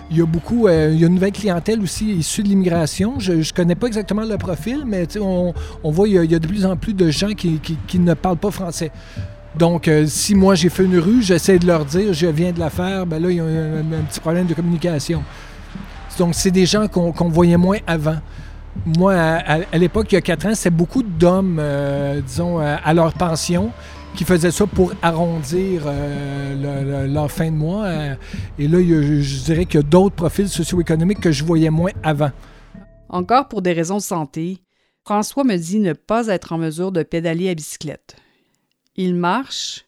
Il 0.09 0.17
y 0.17 0.21
a 0.21 0.25
beaucoup, 0.25 0.67
euh, 0.67 0.91
il 0.93 1.01
y 1.01 1.03
a 1.03 1.07
une 1.07 1.15
nouvelle 1.15 1.33
clientèle 1.33 1.81
aussi 1.81 2.13
issue 2.13 2.43
de 2.43 2.47
l'immigration. 2.47 3.19
Je 3.19 3.33
ne 3.33 3.53
connais 3.53 3.75
pas 3.75 3.87
exactement 3.87 4.23
le 4.23 4.37
profil, 4.37 4.83
mais 4.85 5.05
on, 5.19 5.53
on 5.83 5.91
voit 5.91 6.07
qu'il 6.07 6.31
y, 6.31 6.35
a- 6.35 6.39
de 6.39 6.47
plus 6.47 6.65
en 6.65 6.77
plus 6.77 6.93
de 6.93 7.11
gens 7.11 7.33
qui, 7.33 7.59
ne 7.99 8.13
parlent 8.13 8.37
pas 8.37 8.51
français. 8.51 8.91
Donc, 9.59 9.89
si 10.07 10.33
moi 10.33 10.55
j'ai 10.55 10.69
fait 10.69 10.85
une 10.85 10.97
rue, 10.97 11.21
j'essaie 11.21 11.59
de 11.59 11.67
leur 11.67 11.83
dire 11.83 12.13
je 12.13 12.27
viens 12.27 12.53
de 12.53 12.59
la 12.59 12.69
faire, 12.69 13.05
ben 13.05 13.21
là, 13.21 13.29
il 13.29 13.35
y 13.35 13.39
a 13.41 13.43
un, 13.43 14.03
petit 14.09 14.21
problème 14.21 14.47
de 14.47 14.53
communication. 14.53 15.21
Donc, 16.17 16.35
c'est 16.35 16.51
des 16.51 16.65
gens 16.65 16.87
qu'on 16.87 17.29
voyait 17.29 17.57
moins 17.57 17.79
avant. 17.85 18.17
Moi, 18.97 19.13
à, 19.15 19.77
l'époque, 19.77 20.11
il 20.11 20.15
y 20.15 20.17
a 20.17 20.21
quatre 20.21 20.45
ans, 20.45 20.55
c'est 20.55 20.69
beaucoup 20.69 21.03
d'hommes, 21.03 21.57
euh, 21.59 22.19
disons, 22.21 22.57
à, 22.59 22.73
à 22.75 22.93
leur 22.93 23.13
pension 23.13 23.71
qui 24.15 24.25
faisaient 24.25 24.51
ça 24.51 24.67
pour 24.67 24.93
arrondir 25.01 25.83
euh, 25.85 26.55
le- 26.55 27.07
le- 27.07 27.13
leur 27.13 27.31
fin 27.31 27.49
de 27.49 27.55
mois. 27.55 27.85
euh, 27.85 28.15
et 28.59 28.67
là, 28.67 28.79
je 28.79 29.43
dirais 29.43 29.65
qu'il 29.65 29.79
y 29.79 29.83
a 29.83 29.87
d'autres 29.87 30.15
profils 30.15 30.49
socio-économiques 30.49 31.19
que 31.21 31.31
je 31.31 31.43
voyais 31.43 31.69
moins 31.69 31.91
avant. 32.03 32.31
Encore 33.09 33.47
pour 33.47 33.61
des 33.61 33.73
raisons 33.73 33.97
de 33.97 34.01
santé, 34.01 34.59
François 35.05 35.43
me 35.43 35.55
dit 35.55 35.79
ne 35.79 35.93
pas 35.93 36.27
être 36.27 36.51
en 36.53 36.57
mesure 36.57 36.91
de 36.91 37.03
pédaler 37.03 37.49
à 37.49 37.55
bicyclette. 37.55 38.15
Il 38.95 39.15
marche, 39.15 39.85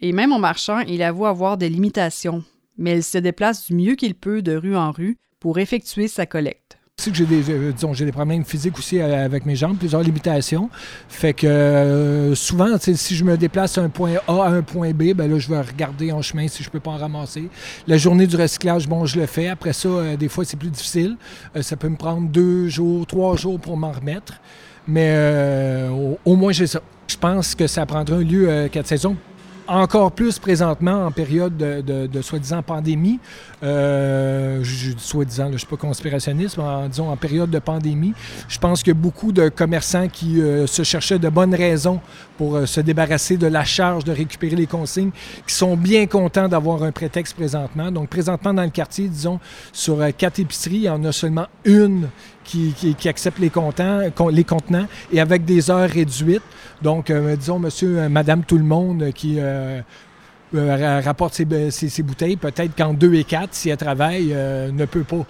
et 0.00 0.12
même 0.12 0.32
en 0.32 0.38
marchant, 0.38 0.80
il 0.80 1.02
avoue 1.02 1.26
avoir 1.26 1.56
des 1.56 1.68
limitations, 1.68 2.44
mais 2.76 2.96
il 2.96 3.02
se 3.02 3.18
déplace 3.18 3.66
du 3.66 3.74
mieux 3.74 3.94
qu'il 3.94 4.14
peut 4.14 4.42
de 4.42 4.56
rue 4.56 4.76
en 4.76 4.90
rue 4.90 5.16
pour 5.40 5.58
effectuer 5.58 6.08
sa 6.08 6.26
collecte. 6.26 6.78
Que 7.10 7.16
j'ai 7.16 7.26
des, 7.26 7.50
euh, 7.50 7.72
des 7.72 8.12
problèmes 8.12 8.44
physiques 8.44 8.78
aussi 8.78 9.00
euh, 9.00 9.24
avec 9.24 9.44
mes 9.44 9.56
jambes, 9.56 9.76
plusieurs 9.76 10.02
limitations. 10.02 10.70
Fait 11.08 11.32
que 11.32 11.46
euh, 11.46 12.34
souvent, 12.36 12.68
si 12.78 13.16
je 13.16 13.24
me 13.24 13.36
déplace 13.36 13.74
d'un 13.74 13.88
point 13.88 14.12
A 14.28 14.44
à 14.44 14.48
un 14.48 14.62
point 14.62 14.92
B, 14.92 15.12
ben 15.12 15.28
là, 15.28 15.38
je 15.38 15.48
vais 15.48 15.60
regarder 15.60 16.12
en 16.12 16.22
chemin 16.22 16.46
si 16.46 16.62
je 16.62 16.70
peux 16.70 16.78
pas 16.78 16.92
en 16.92 16.98
ramasser. 16.98 17.48
La 17.88 17.96
journée 17.96 18.26
du 18.26 18.36
recyclage, 18.36 18.88
bon, 18.88 19.04
je 19.04 19.18
le 19.18 19.26
fais. 19.26 19.48
Après 19.48 19.72
ça, 19.72 20.16
des 20.16 20.28
fois, 20.28 20.44
c'est 20.44 20.56
plus 20.56 20.70
difficile. 20.70 21.16
Ça 21.60 21.76
peut 21.76 21.88
me 21.88 21.96
prendre 21.96 22.28
deux 22.28 22.68
jours, 22.68 23.04
trois 23.06 23.36
jours 23.36 23.58
pour 23.58 23.76
m'en 23.76 23.90
remettre. 23.90 24.34
Mais 24.86 25.88
au, 25.90 26.18
au 26.24 26.36
moins, 26.36 26.52
j'ai 26.52 26.68
ça. 26.68 26.80
Je 27.08 27.16
pense 27.16 27.54
que 27.54 27.66
ça 27.66 27.84
prendra 27.84 28.16
un 28.16 28.22
lieu 28.22 28.68
quatre 28.70 28.86
saisons. 28.86 29.16
Encore 29.68 30.12
plus 30.12 30.38
présentement 30.38 31.06
en 31.06 31.10
période 31.12 31.56
de, 31.56 32.22
soi-disant 32.22 32.62
pandémie. 32.62 33.20
Euh, 33.62 34.62
soi-disant, 34.98 35.46
je 35.48 35.52
ne 35.52 35.58
suis 35.58 35.66
pas 35.66 35.76
conspirationniste, 35.76 36.56
mais 36.58 36.64
en, 36.64 36.88
disons 36.88 37.10
en 37.10 37.16
période 37.16 37.50
de 37.50 37.58
pandémie, 37.58 38.12
je 38.48 38.58
pense 38.58 38.82
que 38.82 38.90
beaucoup 38.90 39.30
de 39.30 39.48
commerçants 39.48 40.08
qui 40.08 40.40
euh, 40.40 40.66
se 40.66 40.82
cherchaient 40.82 41.18
de 41.18 41.28
bonnes 41.28 41.54
raisons 41.54 42.00
pour 42.38 42.56
euh, 42.56 42.66
se 42.66 42.80
débarrasser 42.80 43.36
de 43.36 43.46
la 43.46 43.64
charge 43.64 44.04
de 44.04 44.12
récupérer 44.12 44.56
les 44.56 44.66
consignes, 44.66 45.10
qui 45.46 45.54
sont 45.54 45.76
bien 45.76 46.06
contents 46.06 46.48
d'avoir 46.48 46.82
un 46.82 46.92
prétexte 46.92 47.34
présentement. 47.36 47.90
Donc 47.90 48.08
présentement 48.08 48.54
dans 48.54 48.62
le 48.64 48.70
quartier, 48.70 49.08
disons, 49.08 49.38
sur 49.72 50.00
euh, 50.00 50.10
quatre 50.16 50.38
épiceries, 50.40 50.76
il 50.76 50.82
y 50.84 50.88
en 50.90 51.04
a 51.04 51.12
seulement 51.12 51.46
une 51.64 52.08
qui, 52.44 52.72
qui- 52.76 52.96
les, 53.38 53.50
comptants, 53.50 54.00
con- 54.14 54.28
les 54.28 54.44
contenants 54.44 54.86
et 55.12 55.20
avec 55.20 55.44
des 55.44 55.70
heures 55.70 55.88
réduites. 55.88 56.42
Donc, 56.82 57.10
euh, 57.10 57.36
disons, 57.36 57.58
monsieur, 57.58 58.08
madame, 58.08 58.42
tout 58.44 58.58
le 58.58 58.64
monde 58.64 59.12
qui 59.14 59.38
ra- 59.40 61.00
rapporte 61.00 61.34
ses, 61.34 61.70
ses- 61.70 62.02
bouteilles, 62.02 62.36
peut-être 62.36 62.74
qu'en 62.76 62.94
deux 62.94 63.14
et 63.14 63.24
quatre, 63.24 63.54
si 63.54 63.68
elle 63.70 63.76
travaille, 63.76 64.34
ne 64.72 64.84
peut 64.86 65.04
pas. 65.04 65.24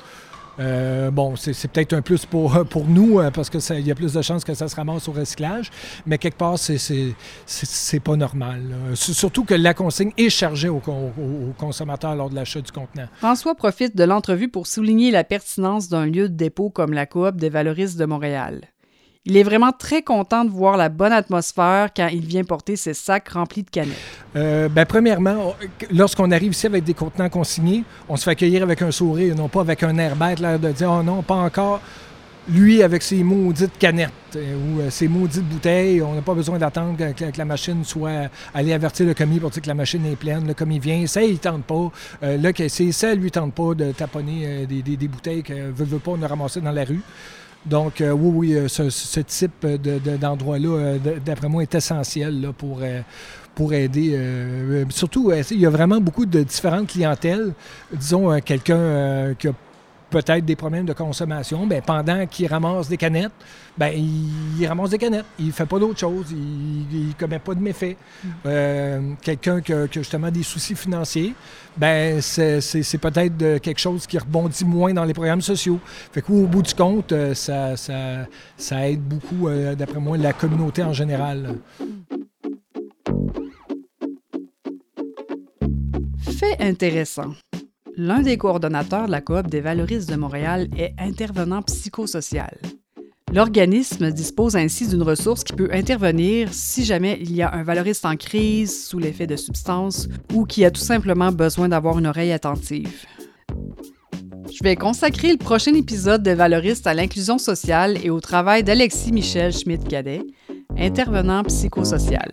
Euh, 0.61 1.11
bon, 1.11 1.35
c'est 1.37 1.69
peut-être 1.69 1.93
un 1.95 2.03
plus 2.03 2.27
pour, 2.27 2.65
pour 2.71 2.87
nous, 2.87 3.19
euh, 3.21 3.31
parce 3.31 3.49
qu'il 3.51 3.81
y 3.87 3.91
a 3.91 3.95
plus 3.95 4.13
de 4.13 4.23
chances 4.23 4.45
que 4.45 4.55
ça 4.55 4.69
se 4.69 4.77
ramasse 4.77 5.09
au 5.09 5.13
recyclage, 5.13 5.71
mais 6.07 6.19
quelque 6.19 6.37
part, 6.37 6.59
c'est- 6.59 8.01
pas 8.05 8.17
normal. 8.17 8.63
Surtout 8.95 9.45
que 9.45 9.55
la 9.55 9.75
consigne 9.75 10.13
est 10.19 10.29
chargée 10.31 10.69
au, 10.69 10.79
con- 10.79 11.13
au- 11.19 11.51
au 11.51 11.53
consommateur 11.57 12.15
lors 12.17 12.29
de 12.31 12.35
l'achat 12.35 12.61
du 12.61 12.71
contenant. 12.73 13.07
François 13.19 13.55
profite 13.55 13.97
de 13.97 14.05
l'entrevue 14.05 14.49
pour 14.49 14.67
souligner 14.67 15.11
la 15.11 15.25
pertinence 15.25 15.89
d'un 15.89 16.07
lieu 16.07 16.29
de 16.29 16.35
dépôt 16.35 16.71
comme 16.71 16.93
la 16.93 17.07
coop 17.07 17.37
des 17.37 17.49
valoristes 17.49 17.99
de 17.99 18.05
Montréal. 18.05 18.63
Il 19.25 19.37
est 19.37 19.45
vraiment 19.45 19.71
très 19.71 20.03
content 20.03 20.45
de 20.45 20.51
voir 20.51 20.77
la 20.77 20.89
bonne 20.89 21.13
atmosphère 21.13 21.91
quand 21.97 22.09
il 22.09 22.27
vient 22.27 22.43
porter 22.43 22.75
ses 22.75 22.93
sacs 22.93 23.29
remplis 23.29 23.63
de 23.63 23.71
canettes. 23.71 23.97
Euh, 24.35 24.69
ben, 24.69 24.85
premièrement, 24.85 25.51
on- 25.51 25.55
lorsqu'on 25.95 26.33
arrive 26.33 26.51
ici 26.51 26.67
avec 26.67 26.83
des 26.83 26.95
contenants 26.95 27.29
consignés, 27.29 27.85
on 28.09 28.17
se 28.17 28.25
fait 28.25 28.33
accueillir 28.33 28.65
avec 28.65 28.83
un 28.83 28.91
sourire, 28.91 29.37
non 29.37 29.49
pas 29.49 29.61
avec 29.61 29.85
un 29.85 29.97
air 29.99 30.17
bête, 30.17 30.41
l'air 30.41 30.59
de 30.59 30.73
dire 30.73 30.91
Oh 30.91 31.05
non, 31.05 31.23
pas 31.23 31.37
encore. 31.37 31.81
Lui, 32.49 32.83
avec 32.83 33.01
ses 33.05 33.23
maudites 33.23 33.79
canettes 33.79 34.11
euh, 34.35 34.57
ou 34.57 34.81
euh, 34.81 34.91
ses 34.91 35.07
maudites 35.07 35.49
bouteilles, 35.49 36.03
on 36.03 36.15
n'a 36.15 36.23
pas 36.23 36.35
besoin 36.35 36.59
d'attendre 36.59 36.97
que, 36.97 37.39
la 37.39 37.45
machine 37.45 37.85
soit. 37.85 38.29
aller 38.53 38.73
avertir 38.73 39.07
le 39.07 39.15
commis 39.15 39.39
pour 39.39 39.51
dire 39.51 39.63
que 39.63 39.69
la 39.69 39.75
machine 39.75 40.05
est 40.05 40.17
pleine. 40.17 40.49
Le 40.49 40.55
commis 40.55 40.81
vient, 40.81 41.07
ça, 41.07 41.23
il 41.23 41.39
tente 41.39 41.63
pas. 41.63 41.93
Euh, 42.25 42.37
le 42.39 42.51
caissier, 42.51 42.91
ça, 42.91 43.15
lui 43.15 43.31
tente 43.31 43.55
pas 43.55 43.75
de 43.75 43.93
taponner 43.93 44.67
des, 44.67 45.07
bouteilles 45.07 45.45
que 45.45 45.53
veut, 45.53 45.85
veut 45.85 46.01
pas 46.01 46.11
on 46.11 46.23
a 46.25 46.61
dans 46.61 46.73
la 46.73 46.85
rue. 46.85 47.03
Donc, 47.65 48.01
euh, 48.01 48.11
oui, 48.11 48.33
oui, 48.51 48.55
euh, 48.55 48.69
ce, 48.69 49.21
type 49.21 49.65
de- 49.67 49.99
de- 49.99 50.17
d'endroit-là, 50.17 50.69
euh, 50.69 50.99
d'après 51.25 51.49
moi, 51.49 51.63
est 51.63 51.75
essentiel 51.75 52.41
là, 52.41 52.53
pour, 52.53 52.81
pour 53.55 53.73
aider. 53.73 54.19
surtout, 54.91 55.31
il 55.51 55.61
y 55.61 55.67
a 55.67 55.71
vraiment 55.71 56.01
beaucoup 56.01 56.27
de 56.27 56.43
différentes 56.43 56.89
clientèles. 56.89 57.53
Disons, 57.93 58.41
quelqu'un 58.41 59.35
qui 59.39 59.49
a 59.49 59.53
peut-être 60.13 60.45
des 60.45 60.55
problèmes 60.57 60.85
de 60.87 60.93
consommation, 60.93 61.67
ben, 61.67 61.83
pendant 61.83 62.27
qu'il 62.27 62.47
ramasse 62.47 62.89
des 62.89 62.97
canettes, 62.97 63.33
ben, 63.77 63.89
il, 63.95 64.61
il 64.61 64.67
ramasse 64.67 64.91
des 64.91 64.99
canettes. 64.99 65.25
Il 65.39 65.47
ne 65.47 65.53
fait 65.53 65.67
pas 65.67 65.79
d'autre 65.79 65.99
chose. 65.99 66.27
Il 66.31 67.09
ne 67.09 67.13
commet 67.19 67.39
pas 67.39 67.55
de 67.55 67.61
méfaits. 67.61 67.97
Euh, 68.47 69.15
quelqu'un 69.23 69.61
qui 69.61 69.73
a, 69.73 69.89
qui 69.89 69.99
a 69.99 70.03
justement 70.03 70.31
des 70.31 70.43
soucis 70.43 70.77
financiers, 70.77 71.35
ben, 71.77 72.21
c'est 72.21 72.61
c'est- 72.61 72.83
c'est 72.83 72.99
peut-être 72.99 73.59
quelque 73.59 73.81
chose 73.81 74.07
qui 74.07 74.19
rebondit 74.19 74.65
moins 74.65 74.93
dans 74.95 75.05
les 75.05 75.15
programmes 75.15 75.41
sociaux. 75.43 75.81
Fait 76.13 76.21
qu'au 76.23 76.47
bout 76.47 76.63
du 76.63 76.75
compte, 76.75 77.11
euh, 77.13 77.35
ça, 77.35 77.77
ça, 77.77 78.27
ça 78.57 78.89
aide 78.89 79.01
beaucoup, 79.03 79.49
euh, 79.49 79.75
d'après 79.75 79.99
moi, 80.01 80.17
la 80.19 80.33
communauté 80.35 80.83
en 80.83 80.93
général. 80.93 81.57
Fait 86.39 86.57
intéressant. 86.61 87.33
L'un 87.97 88.23
des 88.23 88.39
coordonnateurs 88.39 89.07
de 89.07 89.11
la 89.11 89.21
coop 89.21 89.49
des 89.49 89.61
valoristes 89.61 90.09
de 90.09 90.17
Montréal 90.17 90.69
est 90.79 90.95
intervenant 90.99 91.61
psychosocial. 91.61 92.57
L'organisme 93.35 94.11
dispose 94.11 94.57
ainsi 94.57 94.87
d'une 94.89 95.03
ressource 95.03 95.45
qui 95.45 95.53
peut 95.53 95.69
intervenir 95.73 96.49
si 96.53 96.85
jamais 96.85 97.19
il 97.21 97.35
y 97.35 97.43
a 97.43 97.53
un 97.53 97.63
valoriste 97.63 98.07
en 98.07 98.17
crise, 98.17 98.87
sous 98.87 98.99
l'effet 98.99 99.27
de 99.27 99.37
substances 99.37 100.09
ou 100.33 100.45
qui 100.45 100.65
a 100.65 100.71
tout 100.71 100.81
simplement 100.81 101.33
besoin 101.33 101.69
d'avoir 101.69 101.99
une 101.99 102.07
oreille 102.07 102.33
attentive. 102.33 103.07
Je 104.51 104.63
vais 104.63 104.77
consacrer 104.77 105.33
le 105.33 105.39
prochain 105.39 105.75
épisode 105.75 106.23
de 106.23 106.31
Valoristes 106.31 106.87
à 106.87 106.95
l'inclusion 106.95 107.37
sociale 107.39 107.99
et 108.03 108.11
au 108.11 108.21
travail 108.21 108.63
d'Alexis 108.63 109.13
Michel 109.13 109.53
Schmidt-Cadet, 109.53 110.23
intervenant 110.77 111.43
psychosocial. 111.45 112.31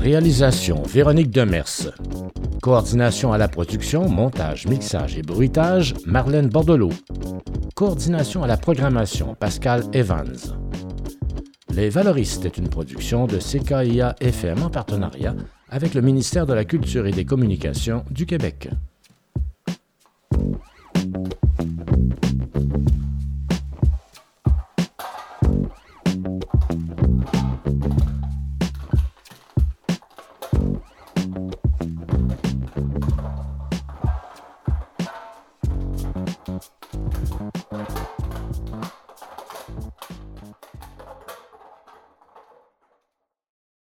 Réalisation 0.00 0.82
Véronique 0.84 1.30
Demers. 1.30 1.92
Coordination 2.62 3.34
à 3.34 3.38
la 3.38 3.48
production, 3.48 4.08
montage, 4.08 4.66
mixage 4.66 5.18
et 5.18 5.20
bruitage, 5.20 5.92
Marlène 6.06 6.48
Bordelot. 6.48 6.88
Coordination 7.74 8.42
à 8.42 8.46
la 8.46 8.56
programmation, 8.56 9.34
Pascal 9.38 9.82
Evans. 9.92 10.56
Les 11.74 11.90
Valoristes 11.90 12.46
est 12.46 12.56
une 12.56 12.70
production 12.70 13.26
de 13.26 13.36
CKIA 13.36 14.16
FM 14.22 14.62
en 14.62 14.70
partenariat 14.70 15.34
avec 15.68 15.92
le 15.92 16.00
ministère 16.00 16.46
de 16.46 16.54
la 16.54 16.64
Culture 16.64 17.06
et 17.06 17.12
des 17.12 17.26
Communications 17.26 18.02
du 18.10 18.24
Québec. 18.24 18.70